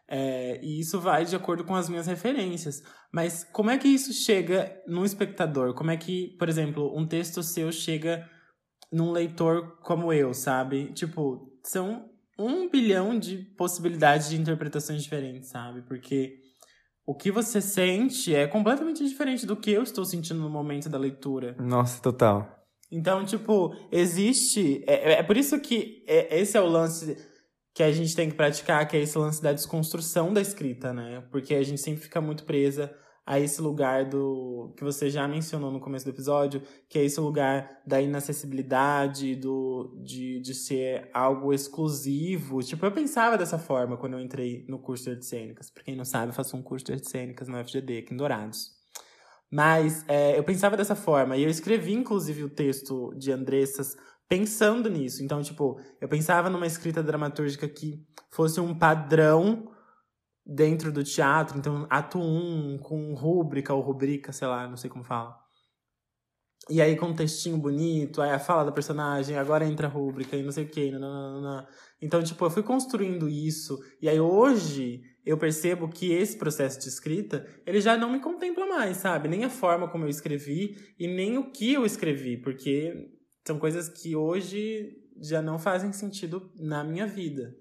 É, 0.09 0.63
e 0.63 0.79
isso 0.79 1.01
vai 1.01 1.25
de 1.25 1.35
acordo 1.35 1.63
com 1.65 1.75
as 1.75 1.89
minhas 1.89 2.07
referências. 2.07 2.81
Mas 3.11 3.43
como 3.43 3.69
é 3.69 3.77
que 3.77 3.87
isso 3.87 4.13
chega 4.13 4.81
no 4.87 5.03
espectador? 5.03 5.73
Como 5.73 5.91
é 5.91 5.97
que, 5.97 6.35
por 6.37 6.47
exemplo, 6.47 6.97
um 6.97 7.05
texto 7.05 7.43
seu 7.43 7.71
chega 7.71 8.29
num 8.91 9.11
leitor 9.11 9.79
como 9.81 10.13
eu, 10.13 10.33
sabe? 10.33 10.93
Tipo, 10.93 11.51
são 11.63 12.06
um 12.37 12.69
bilhão 12.69 13.17
de 13.17 13.37
possibilidades 13.57 14.29
de 14.29 14.39
interpretações 14.39 15.03
diferentes, 15.03 15.49
sabe? 15.49 15.81
Porque 15.81 16.39
o 17.05 17.15
que 17.15 17.31
você 17.31 17.61
sente 17.61 18.35
é 18.35 18.45
completamente 18.47 19.03
diferente 19.07 19.45
do 19.45 19.55
que 19.55 19.71
eu 19.71 19.83
estou 19.83 20.05
sentindo 20.05 20.41
no 20.41 20.49
momento 20.49 20.89
da 20.89 20.97
leitura. 20.97 21.55
Nossa, 21.59 22.01
total. 22.01 22.57
Então, 22.91 23.25
tipo, 23.25 23.73
existe. 23.91 24.83
É, 24.87 25.13
é 25.13 25.23
por 25.23 25.37
isso 25.37 25.59
que 25.59 26.03
é, 26.07 26.39
esse 26.39 26.57
é 26.57 26.61
o 26.61 26.67
lance 26.67 27.17
que 27.73 27.83
a 27.83 27.91
gente 27.91 28.15
tem 28.15 28.29
que 28.29 28.35
praticar, 28.35 28.87
que 28.87 28.97
é 28.97 29.01
esse 29.01 29.17
lance 29.17 29.41
da 29.41 29.53
desconstrução 29.53 30.33
da 30.33 30.41
escrita, 30.41 30.93
né? 30.93 31.23
Porque 31.31 31.53
a 31.53 31.63
gente 31.63 31.79
sempre 31.79 32.01
fica 32.01 32.19
muito 32.19 32.43
presa 32.43 32.93
a 33.27 33.37
esse 33.41 33.61
lugar 33.61 34.05
do 34.05 34.73
que 34.77 34.85
você 34.85 35.09
já 35.09 35.27
mencionou 35.27 35.69
no 35.69 35.81
começo 35.81 36.05
do 36.05 36.11
episódio, 36.11 36.61
que 36.87 36.97
é 36.97 37.03
esse 37.03 37.19
lugar 37.19 37.81
da 37.85 38.01
inacessibilidade, 38.01 39.35
do 39.35 39.93
de, 40.01 40.39
de 40.39 40.55
ser 40.55 41.09
algo 41.13 41.53
exclusivo. 41.53 42.63
Tipo, 42.63 42.85
eu 42.85 42.91
pensava 42.93 43.37
dessa 43.37 43.59
forma 43.59 43.97
quando 43.97 44.13
eu 44.13 44.21
entrei 44.21 44.65
no 44.69 44.79
curso 44.79 45.03
de 45.03 45.09
artes 45.09 45.27
cênicas. 45.27 45.69
Pra 45.69 45.83
quem 45.83 45.97
não 45.97 46.05
sabe, 46.05 46.29
eu 46.29 46.33
faço 46.33 46.55
um 46.55 46.61
curso 46.61 46.85
de 46.85 46.93
artes 46.93 47.09
cênicas 47.09 47.49
no 47.49 47.61
FGD, 47.61 47.97
aqui 47.97 48.13
em 48.13 48.17
Dourados. 48.17 48.71
Mas 49.51 50.05
é, 50.07 50.39
eu 50.39 50.43
pensava 50.45 50.77
dessa 50.77 50.95
forma, 50.95 51.35
e 51.35 51.43
eu 51.43 51.49
escrevi, 51.49 51.91
inclusive, 51.91 52.45
o 52.45 52.49
texto 52.49 53.13
de 53.17 53.29
Andressas 53.33 53.97
pensando 54.29 54.89
nisso. 54.89 55.21
Então, 55.21 55.41
tipo, 55.41 55.77
eu 55.99 56.07
pensava 56.07 56.49
numa 56.49 56.65
escrita 56.65 57.03
dramatúrgica 57.03 57.67
que 57.67 58.01
fosse 58.31 58.61
um 58.61 58.73
padrão 58.73 59.69
dentro 60.47 60.91
do 60.91 61.03
teatro. 61.03 61.57
Então, 61.57 61.85
ato 61.89 62.17
1 62.17 62.23
um, 62.23 62.77
com 62.77 63.13
rúbrica 63.13 63.73
ou 63.73 63.81
rubrica, 63.81 64.31
sei 64.31 64.47
lá, 64.47 64.67
não 64.67 64.77
sei 64.77 64.89
como 64.89 65.03
fala. 65.03 65.35
E 66.69 66.81
aí 66.81 66.97
com 66.97 67.07
um 67.07 67.15
textinho 67.15 67.57
bonito, 67.57 68.21
aí 68.21 68.31
a 68.31 68.39
fala 68.39 68.65
da 68.65 68.71
personagem, 68.71 69.37
agora 69.37 69.65
entra 69.65 69.87
a 69.87 69.89
rúbrica 69.89 70.35
e 70.35 70.43
não 70.43 70.51
sei 70.51 70.65
o 70.65 70.69
que. 70.69 70.91
Então, 72.01 72.21
tipo, 72.21 72.43
eu 72.45 72.49
fui 72.49 72.63
construindo 72.63 73.29
isso. 73.29 73.77
E 74.01 74.09
aí 74.09 74.19
hoje 74.19 75.01
eu 75.25 75.37
percebo 75.37 75.87
que 75.87 76.11
esse 76.11 76.37
processo 76.37 76.79
de 76.79 76.87
escrita, 76.87 77.45
ele 77.65 77.79
já 77.79 77.97
não 77.97 78.11
me 78.11 78.19
contempla 78.19 78.65
mais, 78.65 78.97
sabe? 78.97 79.29
Nem 79.29 79.45
a 79.45 79.49
forma 79.49 79.89
como 79.89 80.05
eu 80.05 80.09
escrevi 80.09 80.75
e 80.99 81.07
nem 81.07 81.37
o 81.37 81.51
que 81.51 81.73
eu 81.73 81.85
escrevi, 81.85 82.37
porque 82.41 82.93
são 83.45 83.57
coisas 83.59 83.87
que 83.87 84.15
hoje 84.15 84.89
já 85.21 85.41
não 85.41 85.57
fazem 85.57 85.93
sentido 85.93 86.51
na 86.57 86.83
minha 86.83 87.07
vida. 87.07 87.53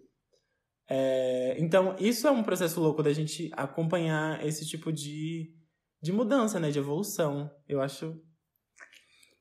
É, 0.88 1.56
então, 1.58 1.96
isso 1.98 2.26
é 2.26 2.30
um 2.30 2.42
processo 2.42 2.80
louco 2.80 3.02
da 3.02 3.12
gente 3.12 3.50
acompanhar 3.52 4.44
esse 4.44 4.66
tipo 4.66 4.92
de, 4.92 5.52
de 6.02 6.12
mudança, 6.12 6.60
né? 6.60 6.70
De 6.70 6.78
evolução. 6.78 7.50
Eu 7.68 7.80
acho 7.80 8.14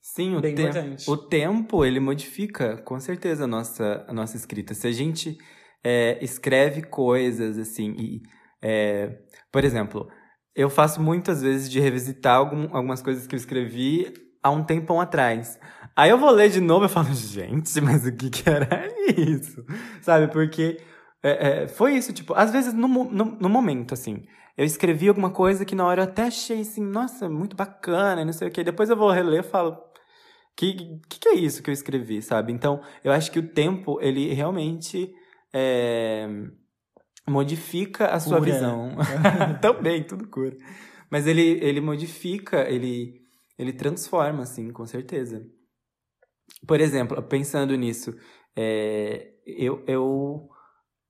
Sim, 0.01 0.36
o, 0.36 0.41
te 0.41 0.49
importante. 0.49 1.10
o 1.10 1.17
tempo, 1.17 1.84
ele 1.84 1.99
modifica, 1.99 2.77
com 2.84 2.99
certeza, 2.99 3.45
a 3.45 3.47
nossa, 3.47 4.05
a 4.08 4.13
nossa 4.13 4.38
escrita. 4.38 4.73
Se 4.73 4.88
a 4.88 4.91
gente 4.91 5.38
é, 5.84 6.23
escreve 6.23 6.84
coisas, 6.84 7.58
assim, 7.58 7.95
e... 7.97 8.21
É, 8.62 9.19
por 9.51 9.63
exemplo, 9.63 10.08
eu 10.55 10.69
faço 10.69 11.01
muitas 11.01 11.41
vezes 11.41 11.69
de 11.69 11.79
revisitar 11.79 12.36
algum, 12.36 12.67
algumas 12.75 13.01
coisas 13.01 13.27
que 13.27 13.36
eu 13.36 13.38
escrevi 13.38 14.13
há 14.41 14.49
um 14.51 14.63
tempão 14.63 15.01
atrás. 15.01 15.60
Aí 15.95 16.10
eu 16.10 16.17
vou 16.17 16.29
ler 16.29 16.49
de 16.49 16.62
novo 16.62 16.86
e 16.86 16.89
falo, 16.89 17.10
gente, 17.13 17.81
mas 17.81 18.05
o 18.05 18.15
que 18.15 18.29
que 18.29 18.49
era 18.49 18.88
isso? 19.17 19.63
Sabe, 20.01 20.31
porque 20.31 20.77
é, 21.25 21.63
é, 21.63 21.67
foi 21.67 21.95
isso, 21.95 22.13
tipo, 22.13 22.35
às 22.35 22.51
vezes 22.51 22.71
no, 22.71 22.88
no, 22.88 23.25
no, 23.25 23.49
momento, 23.49 23.95
assim, 23.95 24.23
eu 24.55 24.63
escrevi 24.63 25.07
alguma 25.07 25.31
coisa 25.31 25.65
que 25.65 25.73
na 25.73 25.83
hora 25.83 26.01
eu 26.01 26.03
até 26.03 26.23
achei 26.23 26.61
assim, 26.61 26.83
nossa, 26.83 27.27
muito 27.27 27.55
bacana, 27.55 28.23
não 28.23 28.31
sei 28.31 28.47
o 28.47 28.51
que. 28.51 28.63
Depois 28.63 28.91
eu 28.91 28.95
vou 28.95 29.09
reler 29.09 29.39
e 29.39 29.43
falo, 29.43 29.75
que, 30.55 30.99
que 31.09 31.19
que 31.19 31.29
é 31.29 31.33
isso 31.33 31.63
que 31.63 31.69
eu 31.71 31.73
escrevi, 31.73 32.21
sabe? 32.21 32.53
Então, 32.53 32.79
eu 33.03 33.11
acho 33.11 33.31
que 33.31 33.39
o 33.39 33.47
tempo, 33.49 33.99
ele 34.01 34.31
realmente 34.35 35.11
é, 35.51 36.27
modifica 37.27 38.09
a 38.09 38.19
sua 38.19 38.38
cura. 38.38 38.51
visão. 38.51 38.95
Também, 39.59 40.03
tudo 40.03 40.27
cura. 40.27 40.55
Mas 41.09 41.25
ele, 41.25 41.59
ele 41.63 41.81
modifica, 41.81 42.69
ele, 42.69 43.19
ele 43.57 43.73
transforma, 43.73 44.43
assim, 44.43 44.71
com 44.71 44.85
certeza. 44.85 45.43
Por 46.67 46.79
exemplo, 46.79 47.19
pensando 47.23 47.75
nisso, 47.75 48.15
é, 48.55 49.33
eu, 49.45 49.83
eu, 49.88 50.49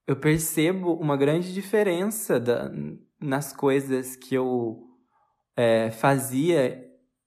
eu 0.08 0.15
percebo 0.15 0.94
uma 0.94 1.18
grande 1.18 1.54
diferença 1.54 2.39
da, 2.39 2.72
nas 3.20 3.52
coisas 3.52 4.15
que 4.15 4.36
eu 4.36 4.84
é, 5.56 5.89
fazia 5.91 6.84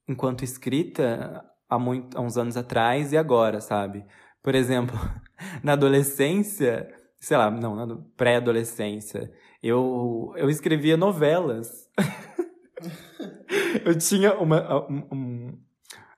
enquanto 0.07 0.43
escrita 0.43 1.43
há, 1.69 1.77
muito, 1.77 2.17
há 2.17 2.21
uns 2.21 2.37
anos 2.37 2.57
atrás 2.57 3.13
e 3.13 3.17
agora, 3.17 3.61
sabe? 3.61 4.05
Por 4.41 4.55
exemplo, 4.55 4.97
na 5.63 5.73
adolescência, 5.73 6.87
sei 7.19 7.37
lá, 7.37 7.51
não, 7.51 7.75
na 7.75 7.97
pré-adolescência, 8.17 9.31
eu, 9.61 10.33
eu 10.35 10.49
escrevia 10.49 10.97
novelas. 10.97 11.89
eu 13.85 13.97
tinha 13.97 14.33
uma, 14.35 14.89
um, 14.89 15.57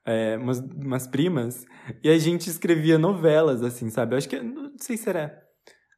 é, 0.04 0.36
umas, 0.36 0.58
umas 0.60 1.06
primas, 1.06 1.66
e 2.02 2.08
a 2.08 2.18
gente 2.18 2.48
escrevia 2.48 2.98
novelas, 2.98 3.62
assim, 3.62 3.90
sabe? 3.90 4.14
Eu 4.14 4.18
acho 4.18 4.28
que, 4.28 4.40
não 4.40 4.72
sei 4.78 4.96
se 4.96 5.08
era... 5.08 5.42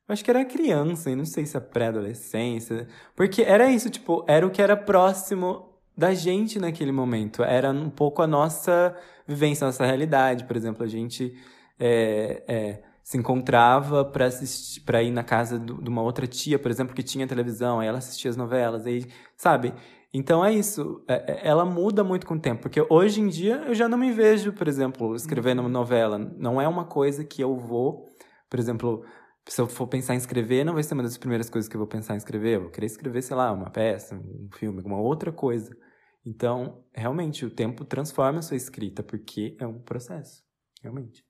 Acho 0.06 0.22
que 0.22 0.30
era 0.30 0.44
criança, 0.44 1.10
e 1.10 1.16
não 1.16 1.24
sei 1.24 1.46
se 1.46 1.56
é 1.56 1.60
pré-adolescência. 1.60 2.86
Porque 3.16 3.42
era 3.42 3.70
isso, 3.70 3.88
tipo, 3.88 4.24
era 4.28 4.46
o 4.46 4.50
que 4.50 4.60
era 4.60 4.76
próximo 4.76 5.70
da 5.96 6.12
gente 6.12 6.58
naquele 6.58 6.92
momento. 6.92 7.42
Era 7.42 7.70
um 7.70 7.88
pouco 7.88 8.20
a 8.20 8.26
nossa 8.26 8.94
vivência, 9.26 9.64
a 9.64 9.68
nossa 9.68 9.86
realidade. 9.86 10.44
Por 10.44 10.56
exemplo, 10.56 10.84
a 10.84 10.86
gente 10.86 11.34
é, 11.78 12.42
é, 12.46 12.82
se 13.02 13.16
encontrava 13.16 14.04
para 14.04 14.26
assistir, 14.26 14.80
para 14.80 15.02
ir 15.02 15.10
na 15.10 15.22
casa 15.22 15.58
do, 15.58 15.82
de 15.82 15.88
uma 15.88 16.02
outra 16.02 16.26
tia, 16.26 16.58
por 16.58 16.70
exemplo, 16.70 16.94
que 16.94 17.02
tinha 17.02 17.26
televisão, 17.26 17.80
aí 17.80 17.88
ela 17.88 17.98
assistia 17.98 18.30
as 18.30 18.36
novelas, 18.36 18.86
aí, 18.86 19.06
sabe? 19.36 19.72
Então 20.12 20.44
é 20.44 20.52
isso, 20.52 21.02
é, 21.08 21.14
é, 21.32 21.48
ela 21.48 21.64
muda 21.64 22.04
muito 22.04 22.26
com 22.26 22.34
o 22.34 22.40
tempo, 22.40 22.62
porque 22.62 22.84
hoje 22.88 23.20
em 23.20 23.28
dia 23.28 23.64
eu 23.66 23.74
já 23.74 23.88
não 23.88 23.98
me 23.98 24.12
vejo, 24.12 24.52
por 24.52 24.68
exemplo, 24.68 25.14
escrevendo 25.16 25.58
uma 25.60 25.68
novela. 25.68 26.18
Não 26.18 26.60
é 26.60 26.68
uma 26.68 26.84
coisa 26.84 27.24
que 27.24 27.42
eu 27.42 27.56
vou, 27.56 28.08
por 28.48 28.60
exemplo, 28.60 29.04
se 29.46 29.61
eu 29.61 29.66
for 29.66 29.87
pensar 29.87 30.14
em 30.14 30.18
escrever, 30.18 30.64
não 30.64 30.74
vai 30.74 30.83
ser 30.83 30.94
uma 30.94 31.02
das 31.02 31.18
primeiras 31.18 31.50
coisas 31.50 31.68
que 31.68 31.76
eu 31.76 31.80
vou 31.80 31.88
pensar 31.88 32.14
em 32.14 32.18
escrever. 32.18 32.57
Eu 32.57 32.62
vou 32.62 32.70
querer 32.70 32.87
escrever, 32.87 33.22
sei 33.22 33.37
lá, 33.37 33.52
uma 33.52 33.70
peça, 33.70 34.16
um 34.16 34.48
filme, 34.54 34.78
alguma 34.78 35.00
outra 35.00 35.33
coisa. 35.33 35.76
Então, 36.24 36.83
realmente, 36.94 37.44
o 37.44 37.50
tempo 37.50 37.85
transforma 37.85 38.38
a 38.38 38.42
sua 38.42 38.57
escrita, 38.57 39.02
porque 39.02 39.57
é 39.61 39.66
um 39.66 39.83
processo, 39.83 40.42
realmente. 40.83 41.22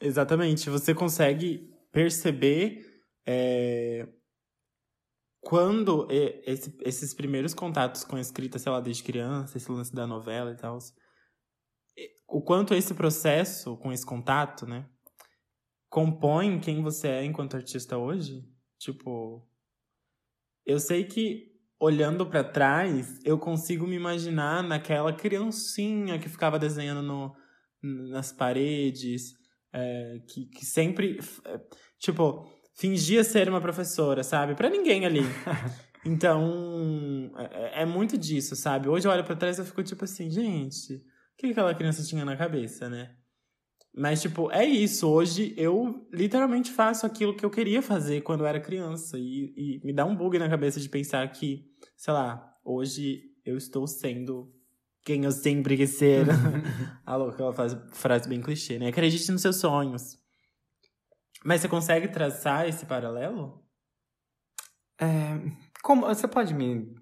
Exatamente. 0.00 0.68
Você 0.68 0.94
consegue 0.94 1.70
perceber 1.90 2.84
é, 3.26 4.06
quando 5.40 6.06
esse, 6.10 6.76
esses 6.82 7.14
primeiros 7.14 7.54
contatos 7.54 8.04
com 8.04 8.16
a 8.16 8.20
escrita, 8.20 8.58
sei 8.58 8.70
lá, 8.70 8.80
desde 8.80 9.02
criança, 9.02 9.56
esse 9.56 9.70
lance 9.72 9.94
da 9.94 10.06
novela 10.06 10.52
e 10.52 10.56
tal, 10.56 10.78
o 12.28 12.42
quanto 12.42 12.74
esse 12.74 12.94
processo 12.94 13.76
com 13.78 13.90
esse 13.90 14.04
contato, 14.04 14.66
né, 14.66 14.86
compõe 15.88 16.60
quem 16.60 16.82
você 16.82 17.08
é 17.08 17.24
enquanto 17.24 17.56
artista 17.56 17.96
hoje? 17.96 18.44
Tipo, 18.78 19.46
eu 20.64 20.78
sei 20.78 21.04
que 21.04 21.48
olhando 21.80 22.26
para 22.26 22.42
trás, 22.42 23.20
eu 23.24 23.38
consigo 23.38 23.86
me 23.86 23.94
imaginar 23.94 24.62
naquela 24.62 25.12
criancinha 25.12 26.18
que 26.18 26.28
ficava 26.28 26.58
desenhando 26.58 27.02
no, 27.02 27.34
nas 28.10 28.32
paredes, 28.32 29.34
é, 29.72 30.20
que, 30.28 30.46
que 30.46 30.66
sempre, 30.66 31.18
é, 31.44 31.60
tipo, 31.98 32.46
fingia 32.74 33.22
ser 33.22 33.48
uma 33.48 33.60
professora, 33.60 34.24
sabe? 34.24 34.54
Para 34.54 34.70
ninguém 34.70 35.06
ali. 35.06 35.20
Então, 36.06 37.32
é, 37.36 37.82
é, 37.82 37.84
muito 37.84 38.16
disso, 38.16 38.54
sabe? 38.54 38.88
Hoje 38.88 39.06
eu 39.06 39.12
olho 39.12 39.24
para 39.24 39.34
trás 39.34 39.58
e 39.58 39.60
eu 39.60 39.64
fico 39.64 39.82
tipo 39.82 40.04
assim, 40.04 40.30
gente, 40.30 40.94
o 40.94 41.00
que 41.36 41.48
aquela 41.48 41.74
criança 41.74 42.04
tinha 42.04 42.24
na 42.24 42.36
cabeça, 42.36 42.88
né? 42.88 43.17
Mas, 43.98 44.22
tipo, 44.22 44.50
é 44.52 44.64
isso. 44.64 45.08
Hoje 45.08 45.52
eu 45.56 46.06
literalmente 46.12 46.70
faço 46.70 47.04
aquilo 47.04 47.34
que 47.34 47.44
eu 47.44 47.50
queria 47.50 47.82
fazer 47.82 48.20
quando 48.20 48.40
eu 48.40 48.46
era 48.46 48.60
criança. 48.60 49.18
E, 49.18 49.52
e 49.56 49.80
me 49.84 49.92
dá 49.92 50.04
um 50.04 50.14
bug 50.14 50.38
na 50.38 50.48
cabeça 50.48 50.78
de 50.78 50.88
pensar 50.88 51.28
que, 51.32 51.66
sei 51.96 52.14
lá, 52.14 52.56
hoje 52.64 53.24
eu 53.44 53.56
estou 53.56 53.88
sendo 53.88 54.54
quem 55.04 55.24
eu 55.24 55.32
sempre 55.32 55.76
quis 55.76 55.90
ser. 55.90 56.26
Alô, 57.04 57.30
aquela 57.30 57.52
frase, 57.52 57.76
frase 57.92 58.28
bem 58.28 58.40
clichê, 58.40 58.78
né? 58.78 58.88
Acredite 58.88 59.32
nos 59.32 59.42
seus 59.42 59.56
sonhos. 59.56 60.16
Mas 61.44 61.60
você 61.60 61.68
consegue 61.68 62.06
traçar 62.06 62.68
esse 62.68 62.86
paralelo? 62.86 63.64
É, 65.00 65.40
como, 65.82 66.06
você 66.06 66.28
pode 66.28 66.54
me, 66.54 66.94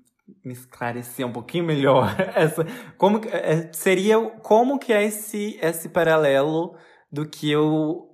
me 0.44 0.52
esclarecer 0.52 1.26
um 1.26 1.32
pouquinho 1.32 1.64
melhor 1.64 2.14
essa? 2.34 2.64
Como 2.96 3.20
é, 3.26 3.70
seria 3.72 4.18
como 4.42 4.78
que 4.78 4.92
é 4.92 5.04
esse 5.04 5.58
esse 5.60 5.88
paralelo 5.88 6.76
do 7.10 7.26
que 7.26 7.50
eu 7.50 8.06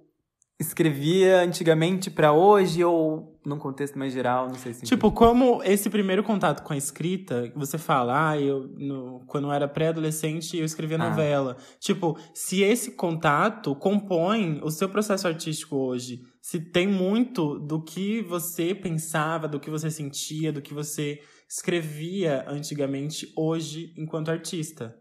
escrevia 0.63 1.41
antigamente 1.41 2.11
para 2.11 2.33
hoje 2.33 2.83
ou 2.85 3.33
num 3.45 3.59
contexto 3.59 3.99
mais 3.99 4.13
geral, 4.13 4.47
não 4.47 4.55
sei 4.55 4.73
se 4.73 4.87
Tipo, 4.87 5.11
como 5.11 5.63
esse 5.65 5.91
primeiro 5.91 6.23
contato 6.23 6.63
com 6.63 6.73
a 6.73 6.77
escrita, 6.77 7.53
você 7.57 7.77
fala, 7.77 8.31
ah, 8.31 8.41
eu 8.41 8.69
no, 8.77 9.21
quando 9.27 9.49
eu 9.49 9.53
era 9.53 9.67
pré-adolescente 9.67 10.57
eu 10.57 10.65
escrevia 10.65 10.97
ah. 10.97 11.11
novela. 11.11 11.57
Tipo, 11.81 12.17
se 12.33 12.63
esse 12.63 12.93
contato 12.93 13.75
compõe 13.75 14.61
o 14.63 14.71
seu 14.71 14.89
processo 14.89 15.27
artístico 15.27 15.77
hoje, 15.77 16.23
se 16.41 16.61
tem 16.61 16.87
muito 16.87 17.59
do 17.59 17.83
que 17.83 18.23
você 18.23 18.75
pensava, 18.75 19.49
do 19.49 19.59
que 19.59 19.71
você 19.71 19.91
sentia, 19.91 20.53
do 20.53 20.63
que 20.63 20.73
você 20.73 21.19
escrevia 21.53 22.49
antigamente 22.49 23.31
hoje 23.37 23.93
enquanto 23.99 24.31
artista. 24.31 24.97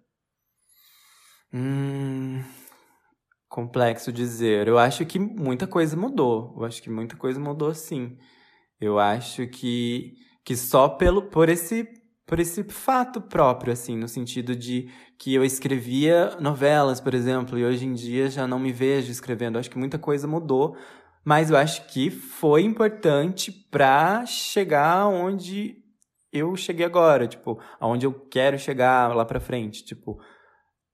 Hum, 1.54 2.44
complexo 3.48 4.12
dizer. 4.12 4.68
Eu 4.68 4.78
acho 4.78 5.06
que 5.06 5.18
muita 5.18 5.66
coisa 5.66 5.96
mudou. 5.96 6.54
Eu 6.58 6.66
acho 6.66 6.84
que 6.84 6.90
muita 6.90 7.16
coisa 7.16 7.40
mudou 7.40 7.74
sim. 7.74 8.18
Eu 8.82 9.00
acho 9.00 9.48
que, 9.48 10.14
que 10.44 10.58
só 10.58 10.90
pelo 10.90 11.30
por 11.30 11.48
esse 11.48 11.88
por 12.26 12.40
esse 12.40 12.64
fato 12.64 13.20
próprio 13.20 13.74
assim, 13.74 13.98
no 13.98 14.08
sentido 14.08 14.56
de 14.56 14.90
que 15.20 15.34
eu 15.34 15.44
escrevia 15.44 16.38
novelas, 16.40 17.02
por 17.02 17.14
exemplo, 17.14 17.60
e 17.60 17.66
hoje 17.66 17.86
em 17.86 17.94
dia 17.94 18.30
já 18.30 18.48
não 18.48 18.58
me 18.58 18.72
vejo 18.72 19.12
escrevendo. 19.12 19.56
Eu 19.56 19.60
acho 19.60 19.70
que 19.70 19.78
muita 19.78 20.00
coisa 20.00 20.28
mudou, 20.28 20.78
mas 21.26 21.50
eu 21.50 21.58
acho 21.58 21.88
que 21.88 22.10
foi 22.10 22.64
importante 22.64 23.52
para 23.52 24.26
chegar 24.26 25.08
onde 25.08 25.82
eu 26.32 26.56
cheguei 26.56 26.86
agora, 26.86 27.28
tipo, 27.28 27.60
aonde 27.80 28.06
eu 28.06 28.14
quero 28.14 28.58
chegar 28.58 29.14
lá 29.16 29.26
para 29.26 29.40
frente, 29.40 29.84
tipo, 29.84 30.20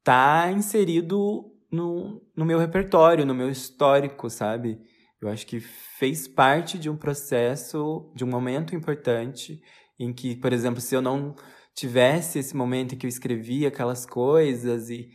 tá 0.04 0.52
inserido 0.52 1.52
no, 1.72 2.22
no 2.36 2.46
meu 2.46 2.58
repertório, 2.60 3.26
no 3.26 3.36
meu 3.36 3.50
histórico, 3.50 4.30
sabe? 4.30 4.80
Eu 5.22 5.30
acho 5.30 5.46
que 5.46 5.60
fez 5.60 6.28
parte 6.28 6.78
de 6.78 6.90
um 6.90 6.98
processo, 6.98 8.12
de 8.16 8.24
um 8.24 8.28
momento 8.28 8.76
importante, 8.76 9.62
em 10.00 10.14
que, 10.14 10.36
por 10.36 10.54
exemplo, 10.54 10.80
se 10.80 10.96
eu 10.96 11.02
não 11.02 11.36
tivesse 11.76 12.40
esse 12.40 12.56
momento 12.56 12.96
em 12.96 12.98
que 12.98 13.06
eu 13.06 13.10
escrevia 13.10 13.68
aquelas 13.68 14.06
coisas 14.06 14.90
e, 14.90 15.10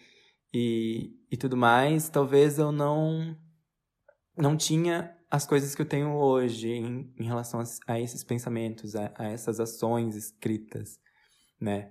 e, 0.52 1.10
e 1.30 1.36
tudo 1.36 1.56
mais, 1.56 2.08
talvez 2.08 2.58
eu 2.58 2.70
não, 2.70 3.36
não 4.36 4.56
tinha 4.56 5.16
as 5.32 5.46
coisas 5.46 5.74
que 5.74 5.80
eu 5.80 5.88
tenho 5.88 6.14
hoje 6.14 6.68
em, 6.68 7.10
em 7.18 7.24
relação 7.24 7.58
a, 7.58 7.64
a 7.94 7.98
esses 7.98 8.22
pensamentos, 8.22 8.94
a, 8.94 9.10
a 9.16 9.24
essas 9.28 9.58
ações 9.58 10.14
escritas, 10.14 11.00
né? 11.58 11.90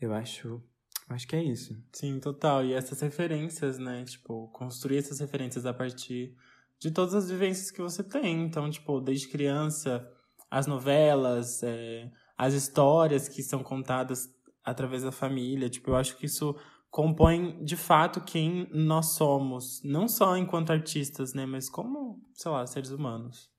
Eu 0.00 0.14
acho 0.14 0.62
Acho 1.08 1.28
que 1.28 1.36
é 1.36 1.42
isso. 1.42 1.76
Sim, 1.92 2.18
total. 2.18 2.64
E 2.64 2.72
essas 2.72 3.00
referências, 3.02 3.78
né? 3.78 4.02
Tipo, 4.04 4.48
construir 4.48 4.96
essas 4.96 5.20
referências 5.20 5.66
a 5.66 5.74
partir 5.74 6.34
de 6.78 6.90
todas 6.90 7.14
as 7.14 7.28
vivências 7.28 7.70
que 7.70 7.82
você 7.82 8.02
tem. 8.02 8.42
Então, 8.44 8.70
tipo, 8.70 8.98
desde 9.00 9.28
criança, 9.28 10.08
as 10.50 10.66
novelas, 10.66 11.62
é, 11.62 12.10
as 12.38 12.54
histórias 12.54 13.28
que 13.28 13.42
são 13.42 13.62
contadas 13.62 14.28
através 14.64 15.02
da 15.02 15.12
família. 15.12 15.68
Tipo, 15.68 15.90
eu 15.90 15.96
acho 15.96 16.16
que 16.16 16.24
isso 16.24 16.56
compõe 16.92 17.64
de 17.64 17.74
fato 17.74 18.20
quem 18.20 18.68
nós 18.70 19.14
somos. 19.14 19.80
Não 19.82 20.06
só 20.06 20.36
enquanto 20.36 20.70
artistas, 20.70 21.32
né? 21.32 21.46
Mas 21.46 21.70
como, 21.70 22.22
sei 22.34 22.50
lá, 22.50 22.64
seres 22.66 22.90
humanos. 22.90 23.50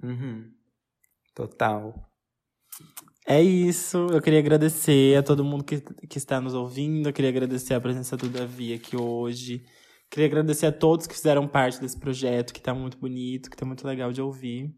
Uhum. 0.00 0.48
Total. 1.34 1.92
É 3.26 3.42
isso. 3.42 4.06
Eu 4.12 4.22
queria 4.22 4.38
agradecer 4.38 5.18
a 5.18 5.22
todo 5.22 5.44
mundo 5.44 5.64
que, 5.64 5.80
que 5.80 6.16
está 6.16 6.40
nos 6.40 6.54
ouvindo. 6.54 7.08
Eu 7.08 7.12
queria 7.12 7.30
agradecer 7.30 7.74
a 7.74 7.80
presença 7.80 8.16
do 8.16 8.28
Davi 8.28 8.72
aqui 8.72 8.96
hoje. 8.96 9.66
Queria 10.08 10.26
agradecer 10.26 10.66
a 10.66 10.72
todos 10.72 11.08
que 11.08 11.14
fizeram 11.14 11.48
parte 11.48 11.80
desse 11.80 11.98
projeto, 11.98 12.52
que 12.52 12.60
está 12.60 12.72
muito 12.72 12.96
bonito, 12.98 13.50
que 13.50 13.56
está 13.56 13.66
muito 13.66 13.84
legal 13.84 14.12
de 14.12 14.22
ouvir. 14.22 14.72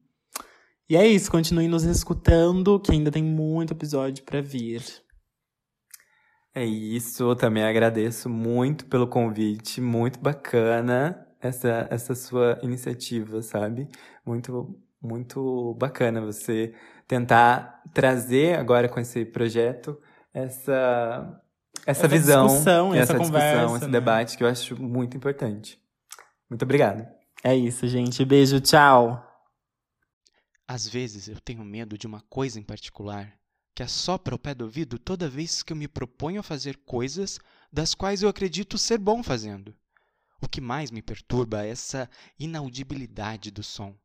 E 0.88 0.96
é 0.96 1.07
isso. 1.07 1.31
Continue 1.31 1.68
nos 1.68 1.85
escutando, 1.85 2.81
que 2.81 2.90
ainda 2.90 3.11
tem 3.11 3.22
muito 3.22 3.74
episódio 3.74 4.24
para 4.24 4.40
vir. 4.40 4.83
É 6.55 6.65
isso. 6.65 7.23
Eu 7.23 7.37
também 7.37 7.65
agradeço 7.65 8.29
muito 8.29 8.87
pelo 8.87 9.07
convite. 9.07 9.81
Muito 9.81 10.19
bacana 10.21 11.27
essa, 11.41 11.87
essa 11.91 12.15
sua 12.15 12.59
iniciativa, 12.62 13.43
sabe? 13.43 13.88
Muito, 14.25 14.79
muito 15.01 15.75
bacana 15.79 16.21
você 16.21 16.75
tentar 17.09 17.83
trazer 17.93 18.59
agora 18.59 18.88
com 18.88 19.01
esse 19.01 19.25
projeto 19.25 19.99
essa 20.33 21.43
essa, 21.85 21.91
essa 21.91 22.09
visão, 22.09 22.47
discussão, 22.47 22.95
essa, 22.95 23.12
essa 23.12 23.19
conversa, 23.19 23.55
discussão, 23.57 23.77
esse 23.77 23.87
né? 23.87 23.93
debate 23.93 24.37
que 24.37 24.45
eu 24.45 24.49
acho 24.49 24.81
muito 24.81 25.17
importante. 25.17 25.81
Muito 26.49 26.62
obrigado. 26.62 27.07
É 27.43 27.55
isso, 27.57 27.88
gente. 27.88 28.25
Beijo, 28.25 28.61
tchau. 28.61 29.27
Às 30.67 30.88
vezes 30.88 31.29
eu 31.29 31.41
tenho 31.41 31.65
medo 31.65 31.99
de 31.99 32.07
uma 32.07 32.21
coisa 32.29 32.59
em 32.59 32.62
particular 32.62 33.33
que 33.74 33.82
assopra 33.82 34.35
ao 34.35 34.38
pé 34.38 34.54
do 34.54 34.64
ouvido 34.64 34.98
toda 34.98 35.28
vez 35.28 35.62
que 35.62 35.72
eu 35.72 35.76
me 35.76 35.88
proponho 35.88 36.40
a 36.40 36.42
fazer 36.42 36.76
coisas 36.78 37.38
das 37.72 37.94
quais 37.94 38.22
eu 38.22 38.28
acredito 38.28 38.78
ser 38.78 38.98
bom 38.98 39.22
fazendo. 39.22 39.74
O 40.40 40.48
que 40.48 40.61
mais 40.61 40.90
me 40.90 41.00
perturba 41.00 41.64
é 41.64 41.70
essa 41.70 42.11
inaudibilidade 42.38 43.50
do 43.50 43.62
som 43.62 43.96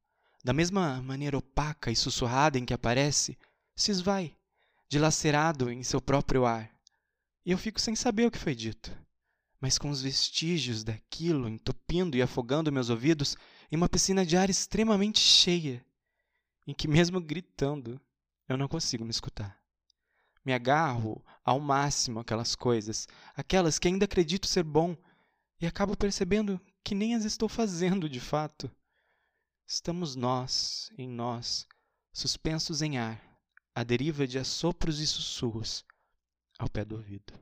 da 0.48 0.54
mesma 0.54 1.02
maneira 1.02 1.38
opaca 1.38 1.92
e 1.92 1.96
sussurrada 1.96 2.58
em 2.58 2.64
que 2.64 2.74
aparece, 2.74 3.38
se 3.76 3.92
esvai, 3.92 4.34
dilacerado 4.88 5.70
em 5.70 5.84
seu 5.84 6.00
próprio 6.00 6.46
ar. 6.46 6.72
E 7.46 7.52
eu 7.52 7.58
fico 7.58 7.82
sem 7.82 7.98
saber 7.98 8.26
o 8.26 8.32
que 8.32 8.38
foi 8.38 8.56
dito, 8.56 8.98
mas 9.60 9.78
com 9.78 9.90
os 9.90 10.02
vestígios 10.02 10.86
daquilo 10.86 11.50
entupindo 11.50 12.16
e 12.16 12.22
afogando 12.22 12.72
meus 12.72 12.90
ouvidos 12.90 13.36
em 13.70 13.76
uma 13.76 13.90
piscina 13.90 14.26
de 14.26 14.38
ar 14.38 14.50
extremamente 14.50 15.20
cheia, 15.20 15.86
em 16.66 16.74
que, 16.74 16.88
mesmo 16.88 17.20
gritando, 17.20 18.00
eu 18.48 18.56
não 18.56 18.70
consigo 18.70 19.04
me 19.04 19.12
escutar. 19.12 19.57
Me 20.48 20.54
agarro 20.54 21.22
ao 21.44 21.60
máximo 21.60 22.22
aquelas 22.22 22.56
coisas, 22.56 23.06
aquelas 23.36 23.78
que 23.78 23.90
ainda 23.90 24.06
acredito 24.06 24.48
ser 24.48 24.64
bom, 24.64 24.96
e 25.60 25.68
acabo 25.68 25.98
percebendo 25.98 26.58
que 26.86 26.96
nem 26.96 27.16
as 27.16 27.26
estou 27.26 27.50
fazendo 27.50 28.08
de 28.08 28.22
fato. 28.22 28.72
Estamos 29.68 30.16
nós, 30.16 30.90
em 30.98 31.06
nós, 31.10 31.68
suspensos 32.14 32.82
em 32.82 32.98
ar, 32.98 33.22
à 33.76 33.84
deriva 33.84 34.26
de 34.26 34.40
assopros 34.40 35.02
e 35.02 35.06
sussurros, 35.06 35.84
ao 36.58 36.70
pé 36.70 36.86
do 36.86 36.96
ouvido. 36.96 37.34